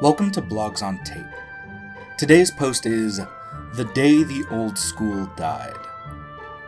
Welcome 0.00 0.30
to 0.30 0.40
Blogs 0.40 0.82
on 0.82 0.96
Tape. 1.04 1.26
Today's 2.16 2.50
post 2.50 2.86
is 2.86 3.20
The 3.74 3.84
Day 3.84 4.22
the 4.22 4.46
Old 4.50 4.78
School 4.78 5.26
Died. 5.36 5.76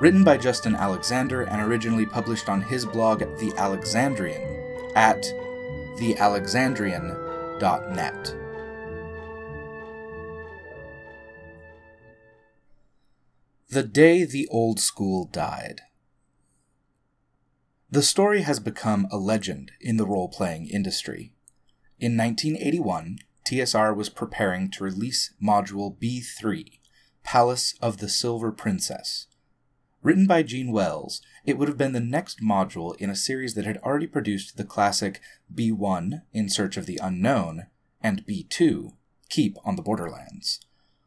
Written 0.00 0.22
by 0.22 0.36
Justin 0.36 0.74
Alexander 0.74 1.44
and 1.44 1.62
originally 1.62 2.04
published 2.04 2.50
on 2.50 2.60
his 2.60 2.84
blog, 2.84 3.20
The 3.20 3.54
Alexandrian, 3.56 4.42
at 4.94 5.22
thealexandrian.net. 5.96 8.36
The 13.70 13.82
Day 13.82 14.26
the 14.26 14.46
Old 14.48 14.78
School 14.78 15.24
Died. 15.24 15.80
The 17.90 18.02
story 18.02 18.42
has 18.42 18.60
become 18.60 19.08
a 19.10 19.16
legend 19.16 19.72
in 19.80 19.96
the 19.96 20.04
role 20.04 20.28
playing 20.28 20.68
industry. 20.68 21.32
In 22.02 22.16
1981, 22.16 23.18
TSR 23.46 23.94
was 23.94 24.08
preparing 24.08 24.68
to 24.72 24.82
release 24.82 25.34
Module 25.40 25.96
B3, 25.96 26.80
Palace 27.22 27.76
of 27.80 27.98
the 27.98 28.08
Silver 28.08 28.50
Princess. 28.50 29.28
Written 30.02 30.26
by 30.26 30.42
Jean 30.42 30.72
Wells, 30.72 31.22
it 31.44 31.56
would 31.56 31.68
have 31.68 31.78
been 31.78 31.92
the 31.92 32.00
next 32.00 32.42
module 32.42 32.96
in 32.96 33.08
a 33.08 33.14
series 33.14 33.54
that 33.54 33.66
had 33.66 33.76
already 33.84 34.08
produced 34.08 34.56
the 34.56 34.64
classic 34.64 35.20
B1, 35.54 36.22
In 36.32 36.48
Search 36.48 36.76
of 36.76 36.86
the 36.86 36.98
Unknown, 37.00 37.66
and 38.02 38.26
B2, 38.26 38.94
Keep 39.28 39.56
on 39.64 39.76
the 39.76 39.82
Borderlands. 39.82 40.58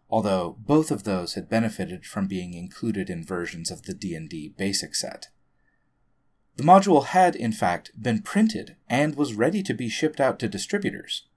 Although 0.10 0.56
both 0.62 0.92
of 0.92 1.04
those 1.04 1.34
had 1.34 1.50
benefited 1.50 2.06
from 2.06 2.28
being 2.28 2.54
included 2.54 3.10
in 3.10 3.26
versions 3.26 3.70
of 3.70 3.82
the 3.82 3.94
D&D 3.94 4.54
basic 4.58 4.96
set. 4.96 5.28
The 6.56 6.64
module 6.64 7.08
had, 7.08 7.36
in 7.36 7.52
fact, 7.52 7.92
been 8.02 8.22
printed 8.22 8.78
and 8.90 9.16
was 9.16 9.34
ready 9.34 9.62
to 9.64 9.74
be 9.74 9.90
shipped 9.90 10.22
out 10.22 10.40
to 10.40 10.48
distributors. 10.48 11.28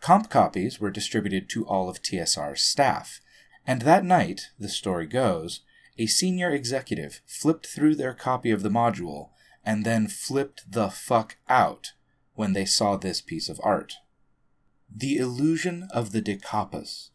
Comp 0.00 0.30
copies 0.30 0.80
were 0.80 0.90
distributed 0.90 1.48
to 1.50 1.66
all 1.66 1.88
of 1.88 2.02
TSR's 2.02 2.60
staff, 2.60 3.20
and 3.66 3.82
that 3.82 4.04
night, 4.04 4.50
the 4.58 4.68
story 4.68 5.06
goes, 5.06 5.60
a 5.98 6.06
senior 6.06 6.50
executive 6.50 7.20
flipped 7.26 7.66
through 7.66 7.96
their 7.96 8.14
copy 8.14 8.50
of 8.50 8.62
the 8.62 8.68
module 8.68 9.30
and 9.64 9.84
then 9.84 10.08
flipped 10.08 10.70
the 10.70 10.90
fuck 10.90 11.36
out 11.48 11.92
when 12.34 12.52
they 12.52 12.64
saw 12.64 12.96
this 12.96 13.20
piece 13.20 13.48
of 13.48 13.60
art. 13.62 13.94
The 14.94 15.16
Illusion 15.16 15.88
of 15.92 16.12
the 16.12 16.22
Decapus, 16.22 17.10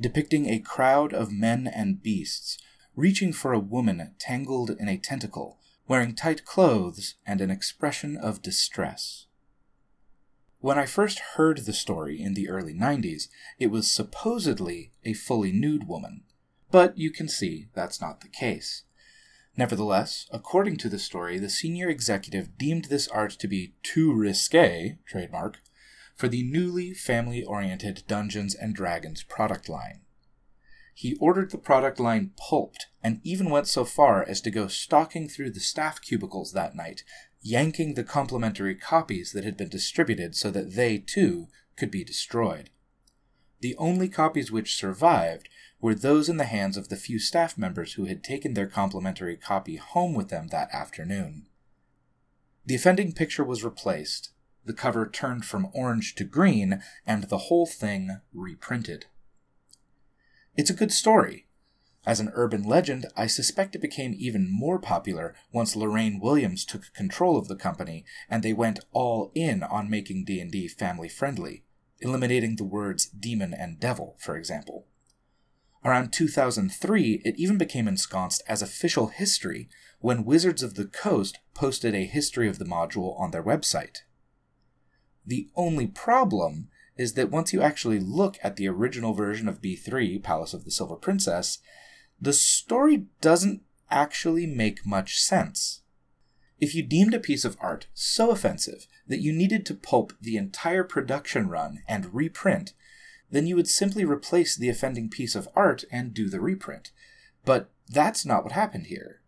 depicting 0.00 0.48
a 0.48 0.58
crowd 0.58 1.12
of 1.12 1.32
men 1.32 1.66
and 1.66 2.02
beasts 2.02 2.58
reaching 2.96 3.32
for 3.32 3.52
a 3.52 3.58
woman 3.58 4.14
tangled 4.18 4.70
in 4.70 4.88
a 4.88 4.98
tentacle 4.98 5.58
wearing 5.90 6.14
tight 6.14 6.44
clothes 6.44 7.16
and 7.26 7.40
an 7.40 7.50
expression 7.50 8.16
of 8.16 8.40
distress. 8.42 9.26
When 10.60 10.78
I 10.78 10.86
first 10.86 11.18
heard 11.34 11.58
the 11.58 11.72
story 11.72 12.22
in 12.22 12.34
the 12.34 12.48
early 12.48 12.72
90s, 12.72 13.24
it 13.58 13.72
was 13.72 13.90
supposedly 13.90 14.92
a 15.04 15.14
fully 15.14 15.50
nude 15.50 15.88
woman, 15.88 16.22
but 16.70 16.96
you 16.96 17.10
can 17.10 17.26
see 17.26 17.70
that's 17.74 18.00
not 18.00 18.20
the 18.20 18.28
case. 18.28 18.84
Nevertheless, 19.56 20.28
according 20.30 20.76
to 20.76 20.88
the 20.88 21.00
story, 21.00 21.40
the 21.40 21.50
senior 21.50 21.88
executive 21.88 22.56
deemed 22.56 22.84
this 22.84 23.08
art 23.08 23.32
to 23.40 23.48
be 23.48 23.74
too 23.82 24.12
risque, 24.12 24.96
trademark, 25.08 25.58
for 26.14 26.28
the 26.28 26.44
newly 26.44 26.94
family 26.94 27.42
oriented 27.42 28.04
Dungeons 28.06 28.54
and 28.54 28.76
Dragons 28.76 29.24
product 29.24 29.68
line. 29.68 30.02
He 31.00 31.14
ordered 31.14 31.50
the 31.50 31.56
product 31.56 31.98
line 31.98 32.32
pulped 32.36 32.88
and 33.02 33.22
even 33.24 33.48
went 33.48 33.66
so 33.66 33.86
far 33.86 34.22
as 34.22 34.42
to 34.42 34.50
go 34.50 34.68
stalking 34.68 35.30
through 35.30 35.52
the 35.52 35.58
staff 35.58 35.98
cubicles 35.98 36.52
that 36.52 36.76
night, 36.76 37.04
yanking 37.40 37.94
the 37.94 38.04
complimentary 38.04 38.74
copies 38.74 39.32
that 39.32 39.42
had 39.42 39.56
been 39.56 39.70
distributed 39.70 40.36
so 40.36 40.50
that 40.50 40.74
they, 40.74 40.98
too, 40.98 41.48
could 41.74 41.90
be 41.90 42.04
destroyed. 42.04 42.68
The 43.60 43.74
only 43.78 44.10
copies 44.10 44.52
which 44.52 44.76
survived 44.76 45.48
were 45.80 45.94
those 45.94 46.28
in 46.28 46.36
the 46.36 46.44
hands 46.44 46.76
of 46.76 46.90
the 46.90 46.96
few 46.96 47.18
staff 47.18 47.56
members 47.56 47.94
who 47.94 48.04
had 48.04 48.22
taken 48.22 48.52
their 48.52 48.66
complimentary 48.66 49.38
copy 49.38 49.76
home 49.76 50.12
with 50.12 50.28
them 50.28 50.48
that 50.48 50.68
afternoon. 50.70 51.46
The 52.66 52.74
offending 52.74 53.14
picture 53.14 53.42
was 53.42 53.64
replaced, 53.64 54.32
the 54.66 54.74
cover 54.74 55.08
turned 55.08 55.46
from 55.46 55.70
orange 55.72 56.14
to 56.16 56.24
green, 56.24 56.82
and 57.06 57.22
the 57.24 57.48
whole 57.48 57.64
thing 57.64 58.20
reprinted. 58.34 59.06
It's 60.60 60.68
a 60.68 60.74
good 60.74 60.92
story. 60.92 61.46
As 62.04 62.20
an 62.20 62.32
urban 62.34 62.64
legend, 62.64 63.06
I 63.16 63.28
suspect 63.28 63.74
it 63.74 63.80
became 63.80 64.14
even 64.18 64.46
more 64.52 64.78
popular 64.78 65.34
once 65.50 65.74
Lorraine 65.74 66.20
Williams 66.20 66.66
took 66.66 66.92
control 66.92 67.38
of 67.38 67.48
the 67.48 67.56
company 67.56 68.04
and 68.28 68.42
they 68.42 68.52
went 68.52 68.80
all 68.92 69.32
in 69.34 69.62
on 69.62 69.88
making 69.88 70.26
D&D 70.26 70.68
family 70.68 71.08
friendly, 71.08 71.64
eliminating 72.00 72.56
the 72.56 72.64
words 72.64 73.06
demon 73.06 73.54
and 73.54 73.80
devil, 73.80 74.18
for 74.18 74.36
example. 74.36 74.86
Around 75.82 76.12
2003, 76.12 77.22
it 77.24 77.36
even 77.38 77.56
became 77.56 77.88
ensconced 77.88 78.42
as 78.46 78.60
official 78.60 79.06
history 79.06 79.70
when 80.00 80.26
Wizards 80.26 80.62
of 80.62 80.74
the 80.74 80.84
Coast 80.84 81.38
posted 81.54 81.94
a 81.94 82.04
history 82.04 82.50
of 82.50 82.58
the 82.58 82.66
module 82.66 83.18
on 83.18 83.30
their 83.30 83.42
website. 83.42 84.00
The 85.24 85.48
only 85.56 85.86
problem 85.86 86.68
is 87.00 87.14
that 87.14 87.30
once 87.30 87.50
you 87.50 87.62
actually 87.62 87.98
look 87.98 88.36
at 88.42 88.56
the 88.56 88.68
original 88.68 89.14
version 89.14 89.48
of 89.48 89.62
B3, 89.62 90.22
Palace 90.22 90.52
of 90.52 90.66
the 90.66 90.70
Silver 90.70 90.96
Princess, 90.96 91.56
the 92.20 92.34
story 92.34 93.06
doesn't 93.22 93.62
actually 93.90 94.46
make 94.46 94.84
much 94.84 95.18
sense. 95.18 95.80
If 96.60 96.74
you 96.74 96.82
deemed 96.82 97.14
a 97.14 97.18
piece 97.18 97.46
of 97.46 97.56
art 97.58 97.86
so 97.94 98.30
offensive 98.30 98.86
that 99.08 99.22
you 99.22 99.32
needed 99.32 99.64
to 99.64 99.74
pulp 99.74 100.12
the 100.20 100.36
entire 100.36 100.84
production 100.84 101.48
run 101.48 101.82
and 101.88 102.14
reprint, 102.14 102.74
then 103.30 103.46
you 103.46 103.56
would 103.56 103.68
simply 103.68 104.04
replace 104.04 104.54
the 104.54 104.68
offending 104.68 105.08
piece 105.08 105.34
of 105.34 105.48
art 105.56 105.84
and 105.90 106.12
do 106.12 106.28
the 106.28 106.38
reprint. 106.38 106.90
But 107.46 107.70
that's 107.88 108.26
not 108.26 108.44
what 108.44 108.52
happened 108.52 108.88
here. 108.88 109.22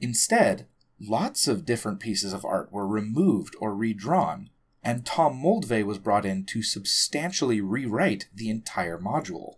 Instead, 0.00 0.68
lots 1.00 1.48
of 1.48 1.66
different 1.66 1.98
pieces 1.98 2.32
of 2.32 2.44
art 2.44 2.70
were 2.70 2.86
removed 2.86 3.56
or 3.58 3.74
redrawn, 3.74 4.50
and 4.82 5.04
Tom 5.04 5.40
Moldvay 5.42 5.84
was 5.84 5.98
brought 5.98 6.24
in 6.24 6.44
to 6.46 6.62
substantially 6.62 7.60
rewrite 7.60 8.28
the 8.34 8.50
entire 8.50 8.98
module. 8.98 9.56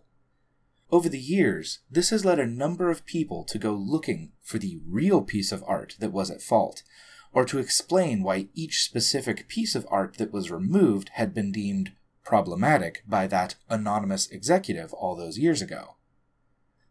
Over 0.91 1.07
the 1.07 1.19
years, 1.19 1.79
this 1.89 2.09
has 2.09 2.25
led 2.25 2.39
a 2.39 2.45
number 2.45 2.89
of 2.89 3.05
people 3.05 3.45
to 3.45 3.57
go 3.57 3.71
looking 3.73 4.33
for 4.41 4.57
the 4.57 4.79
real 4.85 5.21
piece 5.21 5.51
of 5.51 5.63
art 5.65 5.95
that 5.99 6.11
was 6.11 6.29
at 6.29 6.41
fault, 6.41 6.83
or 7.31 7.45
to 7.45 7.59
explain 7.59 8.23
why 8.23 8.49
each 8.53 8.83
specific 8.83 9.47
piece 9.47 9.73
of 9.73 9.87
art 9.89 10.17
that 10.17 10.33
was 10.33 10.51
removed 10.51 11.09
had 11.13 11.33
been 11.33 11.51
deemed 11.51 11.93
problematic 12.23 13.03
by 13.07 13.25
that 13.27 13.55
anonymous 13.69 14.29
executive 14.29 14.93
all 14.93 15.15
those 15.15 15.39
years 15.39 15.61
ago. 15.61 15.95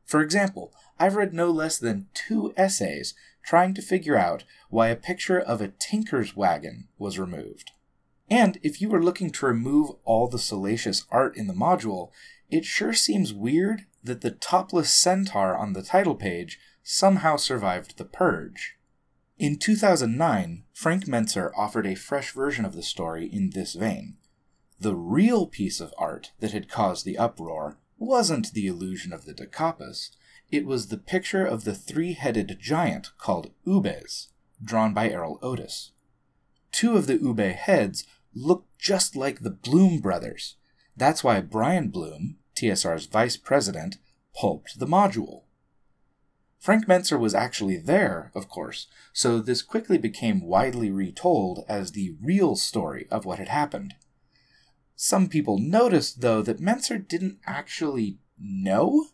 For 0.05 0.23
example, 0.23 0.73
I've 0.99 1.15
read 1.15 1.35
no 1.35 1.51
less 1.51 1.79
than 1.79 2.09
two 2.15 2.53
essays 2.57 3.15
trying 3.45 3.75
to 3.75 3.83
figure 3.83 4.17
out 4.17 4.45
why 4.69 4.89
a 4.89 4.97
picture 4.97 5.39
of 5.39 5.61
a 5.61 5.69
tinker's 5.69 6.35
wagon 6.35 6.89
was 6.99 7.19
removed. 7.19 7.71
And 8.31 8.59
if 8.63 8.81
you 8.81 8.89
were 8.89 9.03
looking 9.03 9.31
to 9.31 9.47
remove 9.47 9.91
all 10.05 10.29
the 10.29 10.39
salacious 10.39 11.05
art 11.11 11.37
in 11.37 11.49
the 11.49 11.53
module, 11.53 12.11
it 12.49 12.65
sure 12.65 12.95
seems 12.95 13.35
weird 13.35 13.87
that 14.05 14.21
the 14.21 14.31
topless 14.31 14.91
centaur 14.91 15.57
on 15.57 15.73
the 15.73 15.83
title 15.83 16.15
page 16.15 16.59
somehow 16.83 17.37
survived 17.37 17.99
the 17.99 18.05
purge. 18.05 18.77
In 19.37 19.57
2009, 19.57 20.65
Frank 20.73 21.07
Mentzer 21.07 21.51
offered 21.57 21.87
a 21.87 21.95
fresh 21.95 22.33
version 22.33 22.65
of 22.65 22.75
the 22.75 22.83
story 22.83 23.27
in 23.27 23.51
this 23.51 23.75
vein. 23.75 24.17
The 24.79 24.95
real 24.95 25.47
piece 25.47 25.81
of 25.81 25.93
art 25.99 26.33
that 26.41 26.53
had 26.53 26.69
caused 26.69 27.05
the 27.05 27.19
uproar 27.19 27.79
wasn't 27.99 28.53
the 28.53 28.67
illusion 28.67 29.13
of 29.13 29.25
the 29.25 29.35
Decapus, 29.35 30.11
it 30.51 30.67
was 30.67 30.89
the 30.89 30.99
picture 30.99 31.45
of 31.45 31.65
the 31.65 31.75
three 31.75 32.15
headed 32.15 32.59
giant 32.61 33.17
called 33.19 33.51
Ubes, 33.67 34.29
drawn 34.63 34.95
by 34.95 35.09
Erol 35.09 35.39
Otus. 35.43 35.93
Two 36.73 36.97
of 36.97 37.07
the 37.07 37.19
Ube 37.19 37.41
heads 37.41 38.05
looked 38.35 38.79
just 38.79 39.17
like 39.17 39.41
the 39.41 39.51
Blume 39.51 40.01
brothers. 40.01 40.57
That's 40.97 41.25
why 41.25 41.41
Brian 41.41 41.89
Blume, 41.89 42.37
TSR's 42.55 43.07
vice 43.07 43.37
president, 43.37 43.99
pulped 44.35 44.79
the 44.79 44.87
module. 44.87 45.43
Frank 46.59 46.87
Mentzer 46.87 47.19
was 47.19 47.35
actually 47.35 47.79
there, 47.79 48.31
of 48.35 48.49
course, 48.49 48.87
so 49.15 49.41
this 49.41 49.63
quickly 49.63 49.97
became 49.97 50.43
widely 50.43 50.91
retold 50.91 51.65
as 51.69 51.93
the 51.93 52.15
real 52.23 52.55
story 52.55 53.07
of 53.11 53.25
what 53.25 53.39
had 53.39 53.49
happened. 53.49 53.95
Some 54.95 55.29
people 55.29 55.59
noticed, 55.59 56.21
though, 56.21 56.43
that 56.43 56.61
Mentzer 56.61 56.99
didn't 56.99 57.39
actually 57.47 58.19
know. 58.39 59.07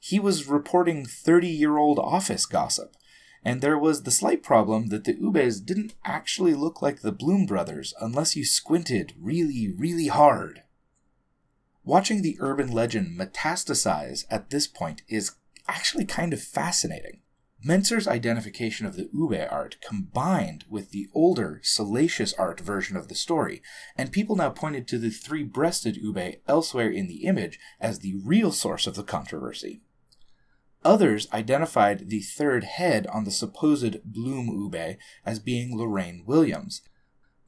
He 0.00 0.18
was 0.18 0.46
reporting 0.46 1.04
30 1.04 1.48
year 1.48 1.76
old 1.76 1.98
office 1.98 2.46
gossip, 2.46 2.96
and 3.44 3.60
there 3.60 3.78
was 3.78 4.02
the 4.02 4.10
slight 4.10 4.42
problem 4.42 4.88
that 4.88 5.04
the 5.04 5.14
Ubes 5.14 5.64
didn't 5.64 5.94
actually 6.04 6.54
look 6.54 6.82
like 6.82 7.00
the 7.00 7.12
Blume 7.12 7.46
brothers 7.46 7.94
unless 8.00 8.36
you 8.36 8.44
squinted 8.44 9.14
really, 9.18 9.72
really 9.76 10.08
hard. 10.08 10.62
Watching 11.84 12.22
the 12.22 12.36
urban 12.40 12.70
legend 12.70 13.18
metastasize 13.18 14.24
at 14.30 14.50
this 14.50 14.66
point 14.66 15.02
is 15.08 15.36
actually 15.66 16.04
kind 16.04 16.32
of 16.32 16.42
fascinating. 16.42 17.20
Mentzer's 17.64 18.06
identification 18.06 18.86
of 18.86 18.94
the 18.94 19.08
Ube 19.12 19.48
art 19.50 19.78
combined 19.80 20.64
with 20.70 20.90
the 20.90 21.08
older, 21.12 21.60
salacious 21.64 22.32
art 22.34 22.60
version 22.60 22.96
of 22.96 23.08
the 23.08 23.16
story, 23.16 23.62
and 23.96 24.12
people 24.12 24.36
now 24.36 24.50
pointed 24.50 24.86
to 24.88 24.98
the 24.98 25.10
three 25.10 25.42
breasted 25.42 25.96
Ube 25.96 26.36
elsewhere 26.46 26.90
in 26.90 27.08
the 27.08 27.24
image 27.24 27.58
as 27.80 27.98
the 27.98 28.14
real 28.24 28.52
source 28.52 28.86
of 28.86 28.94
the 28.94 29.02
controversy. 29.02 29.80
Others 30.84 31.28
identified 31.32 32.08
the 32.08 32.20
third 32.20 32.64
head 32.64 33.06
on 33.08 33.24
the 33.24 33.30
supposed 33.30 34.02
Blume 34.04 34.48
Ube 34.48 34.96
as 35.24 35.38
being 35.38 35.76
Lorraine 35.76 36.24
Williams. 36.26 36.82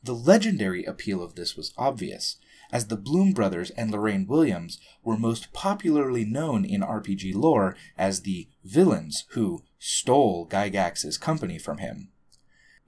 The 0.03 0.15
legendary 0.15 0.85
appeal 0.85 1.23
of 1.23 1.35
this 1.35 1.56
was 1.56 1.73
obvious, 1.77 2.37
as 2.73 2.87
the 2.87 2.97
Blume 2.97 3.32
brothers 3.32 3.71
and 3.71 3.91
Lorraine 3.91 4.27
Williams 4.27 4.79
were 5.05 5.17
most 5.17 5.53
popularly 5.53 6.25
known 6.25 6.65
in 6.65 6.81
RPG 6.81 7.35
lore 7.35 7.77
as 7.97 8.23
the 8.23 8.49
villains 8.65 9.25
who 9.31 9.62
stole 9.79 10.47
Gygax's 10.47 11.19
company 11.19 11.59
from 11.59 11.79
him. 11.79 12.09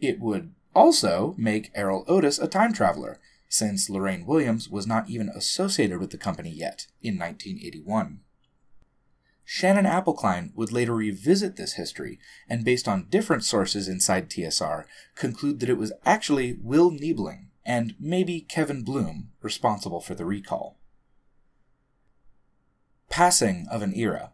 It 0.00 0.20
would 0.20 0.54
also 0.74 1.34
make 1.36 1.72
Erol 1.74 2.04
Otus 2.08 2.38
a 2.38 2.48
time 2.48 2.72
traveler, 2.72 3.20
since 3.48 3.90
Lorraine 3.90 4.24
Williams 4.24 4.68
was 4.68 4.86
not 4.86 5.10
even 5.10 5.28
associated 5.28 6.00
with 6.00 6.10
the 6.10 6.18
company 6.18 6.50
yet 6.50 6.86
in 7.02 7.18
1981. 7.18 8.20
Shannon 9.54 9.84
Appelcline 9.84 10.50
would 10.54 10.72
later 10.72 10.94
revisit 10.94 11.56
this 11.56 11.74
history 11.74 12.18
and, 12.48 12.64
based 12.64 12.88
on 12.88 13.10
different 13.10 13.44
sources 13.44 13.86
inside 13.86 14.30
TSR, 14.30 14.86
conclude 15.14 15.60
that 15.60 15.68
it 15.68 15.76
was 15.76 15.92
actually 16.06 16.56
Will 16.62 16.90
Niebling 16.90 17.48
and 17.62 17.94
maybe 18.00 18.40
Kevin 18.40 18.82
Blume 18.82 19.28
responsible 19.42 20.00
for 20.00 20.14
the 20.14 20.24
recall. 20.24 20.78
Passing 23.10 23.66
of 23.70 23.82
an 23.82 23.92
era. 23.94 24.32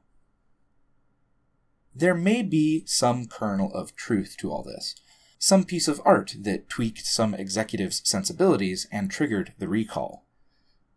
There 1.93 2.15
may 2.15 2.43
be 2.43 2.85
some 2.87 3.27
kernel 3.27 3.75
of 3.75 3.97
truth 3.97 4.37
to 4.39 4.53
all 4.53 4.63
this, 4.63 4.95
some 5.37 5.65
piece 5.65 5.89
of 5.89 6.01
art 6.05 6.37
that 6.39 6.69
tweaked 6.69 7.05
some 7.05 7.35
executives' 7.35 8.03
sensibilities 8.05 8.87
and 8.93 9.11
triggered 9.11 9.53
the 9.59 9.67
recall. 9.67 10.28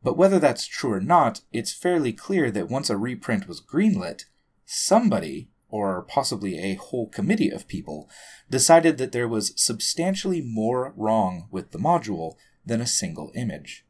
But 0.03 0.17
whether 0.17 0.39
that's 0.39 0.65
true 0.65 0.93
or 0.93 0.99
not, 0.99 1.41
it's 1.51 1.73
fairly 1.73 2.13
clear 2.13 2.49
that 2.51 2.69
once 2.69 2.89
a 2.89 2.97
reprint 2.97 3.47
was 3.47 3.61
greenlit, 3.61 4.25
somebody, 4.65 5.49
or 5.69 6.01
possibly 6.01 6.59
a 6.59 6.75
whole 6.75 7.07
committee 7.07 7.49
of 7.49 7.67
people, 7.67 8.09
decided 8.49 8.97
that 8.97 9.11
there 9.11 9.27
was 9.27 9.53
substantially 9.55 10.41
more 10.41 10.93
wrong 10.97 11.47
with 11.51 11.71
the 11.71 11.79
module 11.79 12.35
than 12.65 12.81
a 12.81 12.87
single 12.87 13.31
image. 13.35 13.85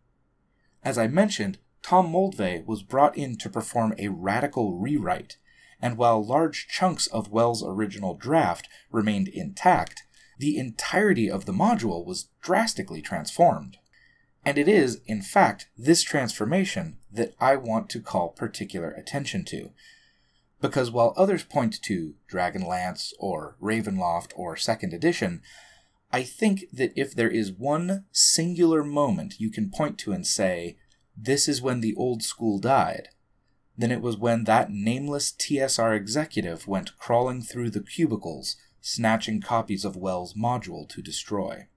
As 0.83 0.97
I 0.97 1.07
mentioned, 1.07 1.59
Tom 1.81 2.11
Moldvay 2.11 2.65
was 2.65 2.83
brought 2.83 3.17
in 3.17 3.37
to 3.37 3.49
perform 3.49 3.93
a 3.97 4.09
radical 4.09 4.77
rewrite 4.77 5.37
and 5.81 5.97
while 5.97 6.23
large 6.23 6.67
chunks 6.67 7.07
of 7.07 7.31
Wells' 7.31 7.63
original 7.65 8.13
draft 8.13 8.69
remained 8.91 9.27
intact, 9.27 10.03
the 10.37 10.57
entirety 10.57 11.29
of 11.29 11.45
the 11.45 11.53
module 11.53 12.05
was 12.05 12.29
drastically 12.41 13.01
transformed. 13.01 13.77
And 14.43 14.57
it 14.57 14.67
is, 14.67 15.01
in 15.05 15.21
fact, 15.21 15.69
this 15.77 16.01
transformation 16.01 16.97
that 17.11 17.33
I 17.39 17.55
want 17.55 17.89
to 17.91 17.99
call 17.99 18.29
particular 18.29 18.89
attention 18.89 19.45
to. 19.45 19.71
Because 20.59 20.91
while 20.91 21.13
others 21.15 21.43
point 21.43 21.81
to 21.83 22.15
Dragonlance 22.31 23.13
or 23.19 23.55
Ravenloft 23.61 24.31
or 24.35 24.55
Second 24.55 24.93
Edition, 24.93 25.41
I 26.11 26.23
think 26.23 26.65
that 26.73 26.91
if 26.95 27.15
there 27.15 27.29
is 27.29 27.51
one 27.51 28.05
singular 28.11 28.83
moment 28.83 29.39
you 29.39 29.49
can 29.49 29.69
point 29.69 29.97
to 29.99 30.11
and 30.11 30.25
say, 30.25 30.77
this 31.15 31.47
is 31.47 31.61
when 31.61 31.81
the 31.81 31.95
old 31.95 32.23
school 32.23 32.59
died, 32.59 33.09
then 33.77 33.91
it 33.91 34.01
was 34.01 34.17
when 34.17 34.43
that 34.45 34.71
nameless 34.71 35.31
TSR 35.31 35.95
executive 35.95 36.67
went 36.67 36.97
crawling 36.97 37.41
through 37.41 37.69
the 37.69 37.81
cubicles, 37.81 38.57
snatching 38.81 39.41
copies 39.41 39.85
of 39.85 39.95
Wells' 39.95 40.33
module 40.33 40.87
to 40.89 41.01
destroy. 41.01 41.67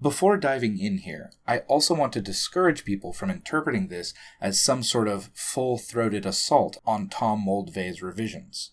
Before 0.00 0.36
diving 0.36 0.78
in 0.78 0.98
here, 0.98 1.32
I 1.46 1.60
also 1.60 1.94
want 1.94 2.12
to 2.12 2.20
discourage 2.20 2.84
people 2.84 3.14
from 3.14 3.30
interpreting 3.30 3.88
this 3.88 4.12
as 4.42 4.60
some 4.60 4.82
sort 4.82 5.08
of 5.08 5.30
full 5.32 5.78
throated 5.78 6.26
assault 6.26 6.76
on 6.84 7.08
Tom 7.08 7.46
Moldvay's 7.46 8.02
revisions. 8.02 8.72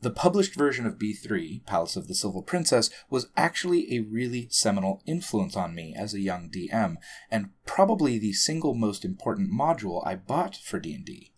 The 0.00 0.10
published 0.10 0.54
version 0.54 0.86
of 0.86 0.98
B3, 0.98 1.66
Palace 1.66 1.96
of 1.96 2.08
the 2.08 2.14
Silver 2.14 2.40
Princess, 2.40 2.88
was 3.10 3.28
actually 3.36 3.94
a 3.94 4.00
really 4.00 4.48
seminal 4.50 5.02
influence 5.04 5.56
on 5.56 5.74
me 5.74 5.94
as 5.94 6.14
a 6.14 6.20
young 6.20 6.48
DM, 6.48 6.96
and 7.30 7.50
probably 7.66 8.18
the 8.18 8.32
single 8.32 8.74
most 8.74 9.04
important 9.04 9.50
module 9.50 10.06
I 10.06 10.14
bought 10.14 10.56
for 10.56 10.80
D&D. 10.80 11.32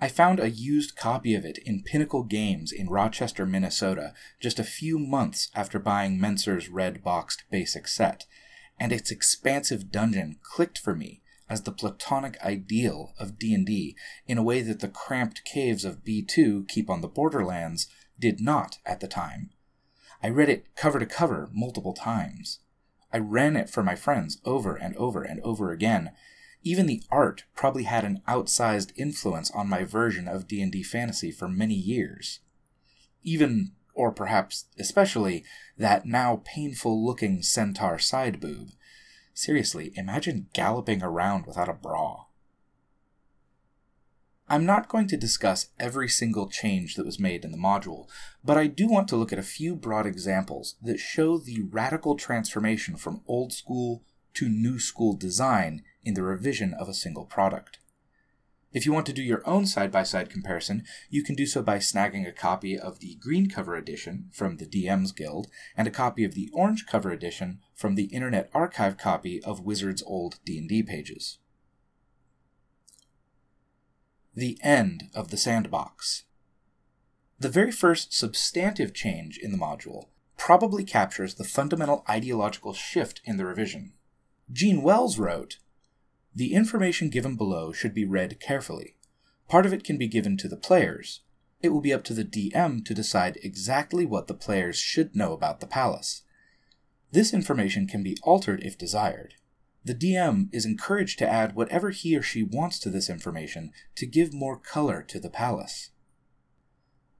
I 0.00 0.08
found 0.08 0.38
a 0.38 0.50
used 0.50 0.96
copy 0.96 1.34
of 1.34 1.44
it 1.44 1.58
in 1.58 1.82
Pinnacle 1.82 2.24
Games 2.24 2.72
in 2.72 2.88
Rochester, 2.88 3.46
Minnesota, 3.46 4.12
just 4.38 4.58
a 4.58 4.64
few 4.64 4.98
months 4.98 5.50
after 5.54 5.78
buying 5.78 6.20
Mentzer's 6.20 6.68
red 6.68 7.02
boxed 7.02 7.44
basic 7.50 7.88
set, 7.88 8.26
and 8.78 8.92
its 8.92 9.10
expansive 9.10 9.90
dungeon 9.90 10.36
clicked 10.42 10.78
for 10.78 10.94
me 10.94 11.22
as 11.48 11.62
the 11.62 11.72
platonic 11.72 12.40
ideal 12.42 13.14
of 13.18 13.38
D&D 13.38 13.96
in 14.26 14.38
a 14.38 14.42
way 14.42 14.62
that 14.62 14.80
the 14.80 14.88
cramped 14.88 15.44
caves 15.44 15.84
of 15.84 16.04
B2 16.04 16.68
keep 16.68 16.88
on 16.88 17.00
the 17.00 17.08
borderlands 17.08 17.86
did 18.18 18.40
not 18.40 18.78
at 18.86 19.00
the 19.00 19.08
time. 19.08 19.50
I 20.22 20.28
read 20.28 20.48
it 20.48 20.74
cover 20.74 20.98
to 20.98 21.06
cover 21.06 21.50
multiple 21.52 21.92
times. 21.92 22.60
I 23.12 23.18
ran 23.18 23.56
it 23.56 23.68
for 23.68 23.82
my 23.82 23.94
friends 23.94 24.40
over 24.44 24.74
and 24.74 24.96
over 24.96 25.22
and 25.22 25.40
over 25.42 25.70
again. 25.70 26.12
Even 26.62 26.86
the 26.86 27.02
art 27.10 27.44
probably 27.54 27.82
had 27.82 28.04
an 28.04 28.22
outsized 28.26 28.92
influence 28.96 29.50
on 29.50 29.68
my 29.68 29.84
version 29.84 30.26
of 30.26 30.48
D&D 30.48 30.82
fantasy 30.82 31.30
for 31.30 31.46
many 31.46 31.74
years. 31.74 32.40
Even 33.22 33.72
or 33.94 34.12
perhaps 34.12 34.66
especially 34.78 35.44
that 35.78 36.04
now 36.04 36.42
painful 36.44 37.04
looking 37.04 37.42
centaur 37.42 37.98
side 37.98 38.40
boob 38.40 38.70
Seriously, 39.34 39.92
imagine 39.96 40.46
galloping 40.52 41.02
around 41.02 41.44
without 41.44 41.68
a 41.68 41.74
bra. 41.74 42.26
I'm 44.48 44.64
not 44.64 44.88
going 44.88 45.08
to 45.08 45.16
discuss 45.16 45.70
every 45.80 46.08
single 46.08 46.48
change 46.48 46.94
that 46.94 47.06
was 47.06 47.18
made 47.18 47.44
in 47.44 47.50
the 47.50 47.58
module, 47.58 48.06
but 48.44 48.56
I 48.56 48.68
do 48.68 48.86
want 48.86 49.08
to 49.08 49.16
look 49.16 49.32
at 49.32 49.38
a 49.38 49.42
few 49.42 49.74
broad 49.74 50.06
examples 50.06 50.76
that 50.82 51.00
show 51.00 51.38
the 51.38 51.62
radical 51.62 52.14
transformation 52.14 52.96
from 52.96 53.22
old 53.26 53.52
school 53.52 54.04
to 54.34 54.48
new 54.48 54.78
school 54.78 55.16
design 55.16 55.82
in 56.04 56.14
the 56.14 56.22
revision 56.22 56.72
of 56.74 56.88
a 56.88 56.94
single 56.94 57.24
product. 57.24 57.78
If 58.74 58.84
you 58.84 58.92
want 58.92 59.06
to 59.06 59.12
do 59.12 59.22
your 59.22 59.48
own 59.48 59.66
side 59.66 59.92
by 59.92 60.02
side 60.02 60.28
comparison, 60.28 60.82
you 61.08 61.22
can 61.22 61.36
do 61.36 61.46
so 61.46 61.62
by 61.62 61.78
snagging 61.78 62.28
a 62.28 62.32
copy 62.32 62.76
of 62.76 62.98
the 62.98 63.14
green 63.14 63.48
cover 63.48 63.76
edition 63.76 64.30
from 64.32 64.56
the 64.56 64.66
DM's 64.66 65.12
Guild 65.12 65.46
and 65.76 65.86
a 65.86 65.92
copy 65.92 66.24
of 66.24 66.34
the 66.34 66.50
orange 66.52 66.84
cover 66.84 67.12
edition 67.12 67.60
from 67.76 67.94
the 67.94 68.06
Internet 68.06 68.50
Archive 68.52 68.98
copy 68.98 69.40
of 69.44 69.60
Wizard's 69.60 70.02
old 70.02 70.40
D&D 70.44 70.82
pages. 70.82 71.38
The 74.34 74.58
end 74.64 75.04
of 75.14 75.30
the 75.30 75.36
sandbox. 75.36 76.24
The 77.38 77.48
very 77.48 77.70
first 77.70 78.12
substantive 78.12 78.92
change 78.92 79.38
in 79.38 79.52
the 79.52 79.58
module 79.58 80.08
probably 80.36 80.82
captures 80.82 81.36
the 81.36 81.44
fundamental 81.44 82.04
ideological 82.10 82.72
shift 82.72 83.20
in 83.24 83.36
the 83.36 83.46
revision. 83.46 83.92
Jean 84.52 84.82
Wells 84.82 85.16
wrote, 85.16 85.58
the 86.34 86.52
information 86.52 87.10
given 87.10 87.36
below 87.36 87.72
should 87.72 87.94
be 87.94 88.04
read 88.04 88.40
carefully. 88.40 88.96
Part 89.48 89.66
of 89.66 89.72
it 89.72 89.84
can 89.84 89.98
be 89.98 90.08
given 90.08 90.36
to 90.38 90.48
the 90.48 90.56
players. 90.56 91.20
It 91.62 91.68
will 91.68 91.80
be 91.80 91.92
up 91.92 92.04
to 92.04 92.14
the 92.14 92.24
DM 92.24 92.84
to 92.84 92.94
decide 92.94 93.38
exactly 93.42 94.04
what 94.04 94.26
the 94.26 94.34
players 94.34 94.76
should 94.76 95.14
know 95.14 95.32
about 95.32 95.60
the 95.60 95.66
palace. 95.66 96.22
This 97.12 97.32
information 97.32 97.86
can 97.86 98.02
be 98.02 98.16
altered 98.22 98.62
if 98.62 98.76
desired. 98.76 99.34
The 99.84 99.94
DM 99.94 100.48
is 100.52 100.64
encouraged 100.64 101.18
to 101.18 101.28
add 101.28 101.54
whatever 101.54 101.90
he 101.90 102.16
or 102.16 102.22
she 102.22 102.42
wants 102.42 102.78
to 102.80 102.90
this 102.90 103.10
information 103.10 103.70
to 103.96 104.06
give 104.06 104.32
more 104.32 104.58
color 104.58 105.02
to 105.02 105.20
the 105.20 105.30
palace. 105.30 105.90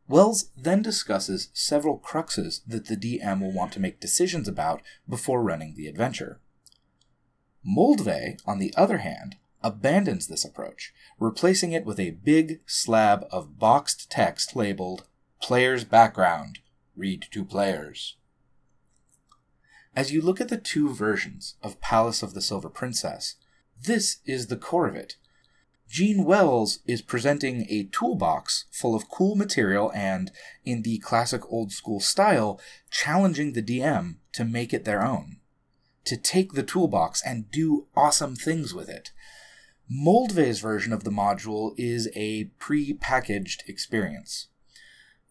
Wells 0.08 0.50
then 0.56 0.82
discusses 0.82 1.48
several 1.52 1.98
cruxes 1.98 2.60
that 2.66 2.86
the 2.86 2.96
DM 2.96 3.40
will 3.40 3.52
want 3.52 3.72
to 3.72 3.80
make 3.80 4.00
decisions 4.00 4.48
about 4.48 4.82
before 5.08 5.42
running 5.42 5.74
the 5.76 5.86
adventure. 5.86 6.40
Moldvay, 7.66 8.38
on 8.44 8.58
the 8.58 8.74
other 8.76 8.98
hand, 8.98 9.36
abandons 9.62 10.26
this 10.26 10.44
approach, 10.44 10.92
replacing 11.18 11.72
it 11.72 11.86
with 11.86 11.98
a 11.98 12.10
big 12.10 12.60
slab 12.66 13.26
of 13.30 13.58
boxed 13.58 14.10
text 14.10 14.54
labeled 14.54 15.06
Player's 15.40 15.84
Background, 15.84 16.58
Read 16.94 17.26
to 17.30 17.44
Players. 17.44 18.16
As 19.96 20.12
you 20.12 20.20
look 20.20 20.40
at 20.40 20.48
the 20.48 20.58
two 20.58 20.92
versions 20.92 21.56
of 21.62 21.80
Palace 21.80 22.22
of 22.22 22.34
the 22.34 22.42
Silver 22.42 22.68
Princess, 22.68 23.36
this 23.80 24.18
is 24.26 24.48
the 24.48 24.56
core 24.56 24.86
of 24.86 24.96
it. 24.96 25.16
Jean 25.88 26.24
Wells 26.24 26.80
is 26.86 27.02
presenting 27.02 27.66
a 27.68 27.84
toolbox 27.84 28.64
full 28.70 28.94
of 28.94 29.08
cool 29.08 29.36
material 29.36 29.92
and, 29.94 30.30
in 30.64 30.82
the 30.82 30.98
classic 30.98 31.42
old 31.50 31.72
school 31.72 32.00
style, 32.00 32.60
challenging 32.90 33.52
the 33.52 33.62
DM 33.62 34.16
to 34.32 34.44
make 34.44 34.74
it 34.74 34.84
their 34.84 35.04
own 35.04 35.36
to 36.04 36.16
take 36.16 36.52
the 36.52 36.62
toolbox 36.62 37.22
and 37.24 37.50
do 37.50 37.86
awesome 37.96 38.36
things 38.36 38.74
with 38.74 38.88
it. 38.88 39.12
Moldvay's 39.90 40.60
version 40.60 40.92
of 40.92 41.04
the 41.04 41.10
module 41.10 41.74
is 41.76 42.08
a 42.14 42.44
pre 42.58 42.94
packaged 42.94 43.64
experience. 43.66 44.48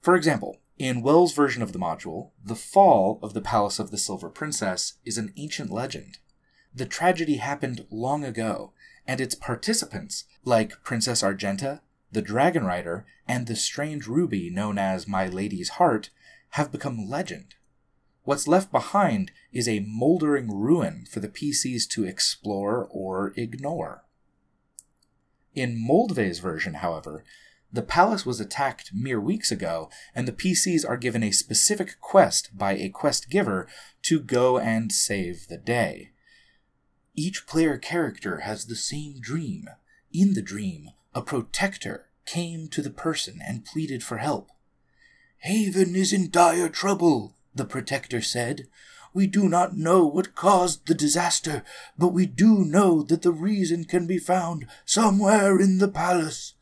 For 0.01 0.15
example, 0.15 0.57
in 0.77 1.01
Wells' 1.01 1.33
version 1.33 1.61
of 1.63 1.71
the 1.71 1.79
module, 1.79 2.31
the 2.43 2.55
fall 2.55 3.19
of 3.21 3.33
the 3.33 3.41
Palace 3.41 3.79
of 3.79 3.91
the 3.91 3.97
Silver 3.97 4.29
Princess 4.29 4.93
is 5.05 5.17
an 5.17 5.31
ancient 5.37 5.71
legend. 5.71 6.17
The 6.73 6.85
tragedy 6.85 7.37
happened 7.37 7.85
long 7.89 8.23
ago, 8.23 8.73
and 9.07 9.21
its 9.21 9.35
participants, 9.35 10.25
like 10.43 10.83
Princess 10.83 11.23
Argenta, 11.23 11.81
the 12.11 12.21
Dragon 12.21 12.63
Rider, 12.63 13.05
and 13.27 13.47
the 13.47 13.55
strange 13.55 14.07
ruby 14.07 14.49
known 14.49 14.77
as 14.77 15.07
My 15.07 15.27
Lady's 15.27 15.69
Heart, 15.69 16.09
have 16.51 16.71
become 16.71 17.07
legend. 17.07 17.55
What's 18.23 18.47
left 18.47 18.71
behind 18.71 19.31
is 19.51 19.67
a 19.67 19.85
moldering 19.85 20.49
ruin 20.49 21.05
for 21.09 21.19
the 21.19 21.27
PCs 21.27 21.87
to 21.89 22.05
explore 22.05 22.87
or 22.89 23.33
ignore. 23.35 24.05
In 25.53 25.77
Moldvay's 25.77 26.39
version, 26.39 26.75
however, 26.75 27.25
the 27.71 27.81
palace 27.81 28.25
was 28.25 28.39
attacked 28.39 28.91
mere 28.93 29.19
weeks 29.19 29.51
ago, 29.51 29.89
and 30.15 30.27
the 30.27 30.31
PCs 30.31 30.87
are 30.87 30.95
given 30.95 31.23
a 31.23 31.31
specific 31.31 31.99
quest 31.99 32.57
by 32.57 32.73
a 32.73 32.89
quest 32.89 33.29
giver 33.29 33.67
to 34.03 34.19
go 34.19 34.57
and 34.57 34.91
save 34.91 35.47
the 35.47 35.57
day. 35.57 36.11
Each 37.15 37.45
player 37.45 37.77
character 37.77 38.39
has 38.39 38.65
the 38.65 38.75
same 38.75 39.19
dream. 39.19 39.67
In 40.13 40.33
the 40.33 40.41
dream, 40.41 40.91
a 41.13 41.21
protector 41.21 42.07
came 42.25 42.67
to 42.69 42.81
the 42.81 42.89
person 42.89 43.39
and 43.45 43.65
pleaded 43.65 44.01
for 44.01 44.17
help. 44.17 44.49
Haven 45.39 45.95
is 45.95 46.13
in 46.13 46.29
dire 46.29 46.69
trouble, 46.69 47.35
the 47.55 47.65
protector 47.65 48.21
said. 48.21 48.67
We 49.13 49.27
do 49.27 49.47
not 49.47 49.77
know 49.77 50.07
what 50.07 50.35
caused 50.35 50.87
the 50.87 50.95
disaster, 50.95 51.63
but 51.97 52.09
we 52.09 52.25
do 52.25 52.65
know 52.65 53.03
that 53.03 53.21
the 53.21 53.31
reason 53.31 53.85
can 53.85 54.07
be 54.07 54.17
found 54.17 54.65
somewhere 54.85 55.59
in 55.59 55.77
the 55.77 55.87
palace. 55.87 56.55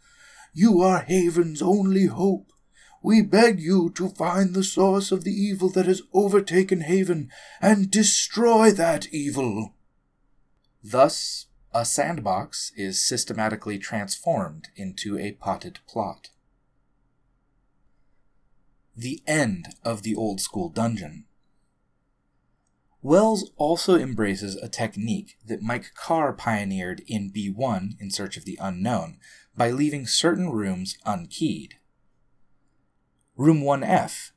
You 0.54 0.82
are 0.82 1.06
Haven's 1.08 1.62
only 1.62 2.08
hope. 2.08 2.52
We 3.02 3.22
beg 3.22 3.60
you 3.60 3.90
to 3.92 4.10
find 4.10 4.54
the 4.54 4.64
source 4.64 5.12
of 5.12 5.24
the 5.24 5.32
evil 5.32 5.70
that 5.70 5.86
has 5.86 6.02
overtaken 6.14 6.82
Haven 6.82 7.32
and 7.62 7.90
destroy 7.90 8.72
that 8.72 9.08
evil. 9.12 9.74
Thus, 10.84 11.48
a 11.74 11.86
sandbox 11.86 12.74
is 12.76 13.00
systematically 13.00 13.80
transformed 13.80 14.68
into 14.76 15.18
a 15.18 15.32
potted 15.32 15.80
plot. 15.88 16.30
The 18.96 19.22
end 19.26 19.68
of 19.84 20.04
the 20.04 20.16
old 20.16 20.42
school 20.42 20.70
dungeon. 20.70 21.26
Wells 23.02 23.52
also 23.58 23.98
embraces 23.98 24.56
a 24.56 24.70
technique 24.70 25.38
that 25.46 25.64
Mike 25.64 25.94
Carr 25.96 26.34
pioneered 26.34 27.02
in 27.08 27.32
B1 27.32 28.00
in 28.00 28.12
Search 28.12 28.38
of 28.38 28.46
the 28.46 28.60
Unknown 28.62 29.18
by 29.58 29.72
leaving 29.72 30.06
certain 30.06 30.50
rooms 30.50 30.98
unkeyed. 31.06 31.74
Room 33.36 33.62
1F. 33.64 34.32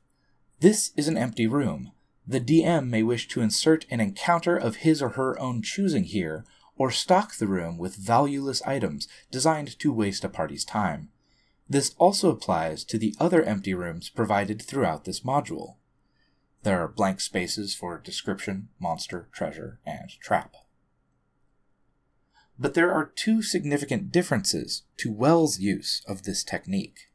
This 0.61 0.91
is 0.97 1.07
an 1.07 1.17
empty 1.17 1.45
room. 1.45 1.91
The 2.25 2.41
DM 2.41 2.87
may 2.87 3.03
wish 3.03 3.27
to 3.29 3.41
insert 3.41 3.85
an 3.91 3.99
encounter 3.99 4.57
of 4.57 4.77
his 4.77 4.99
or 4.99 5.09
her 5.09 5.39
own 5.39 5.61
choosing 5.61 6.05
here, 6.05 6.43
or 6.75 6.89
stock 6.89 7.35
the 7.35 7.45
room 7.45 7.77
with 7.77 7.95
valueless 7.95 8.63
items 8.63 9.07
designed 9.29 9.77
to 9.79 9.93
waste 9.93 10.23
a 10.23 10.29
party's 10.29 10.65
time. 10.65 11.09
This 11.67 11.95
also 11.97 12.29
applies 12.29 12.83
to 12.85 12.97
the 12.97 13.15
other 13.19 13.43
empty 13.43 13.73
rooms 13.73 14.09
provided 14.09 14.61
throughout 14.61 15.05
this 15.05 15.21
module. 15.21 15.77
There 16.63 16.79
are 16.79 16.87
blank 16.87 17.21
spaces 17.21 17.73
for 17.73 17.99
description, 17.99 18.69
monster, 18.79 19.29
treasure, 19.31 19.79
and 19.85 20.09
trap. 20.19 20.55
But 22.57 22.73
there 22.73 22.91
are 22.91 23.11
two 23.15 23.41
significant 23.41 24.11
differences 24.11 24.83
to 24.97 25.11
Wells' 25.11 25.59
use 25.59 26.01
of 26.07 26.23
this 26.23 26.43
technique. 26.43 27.09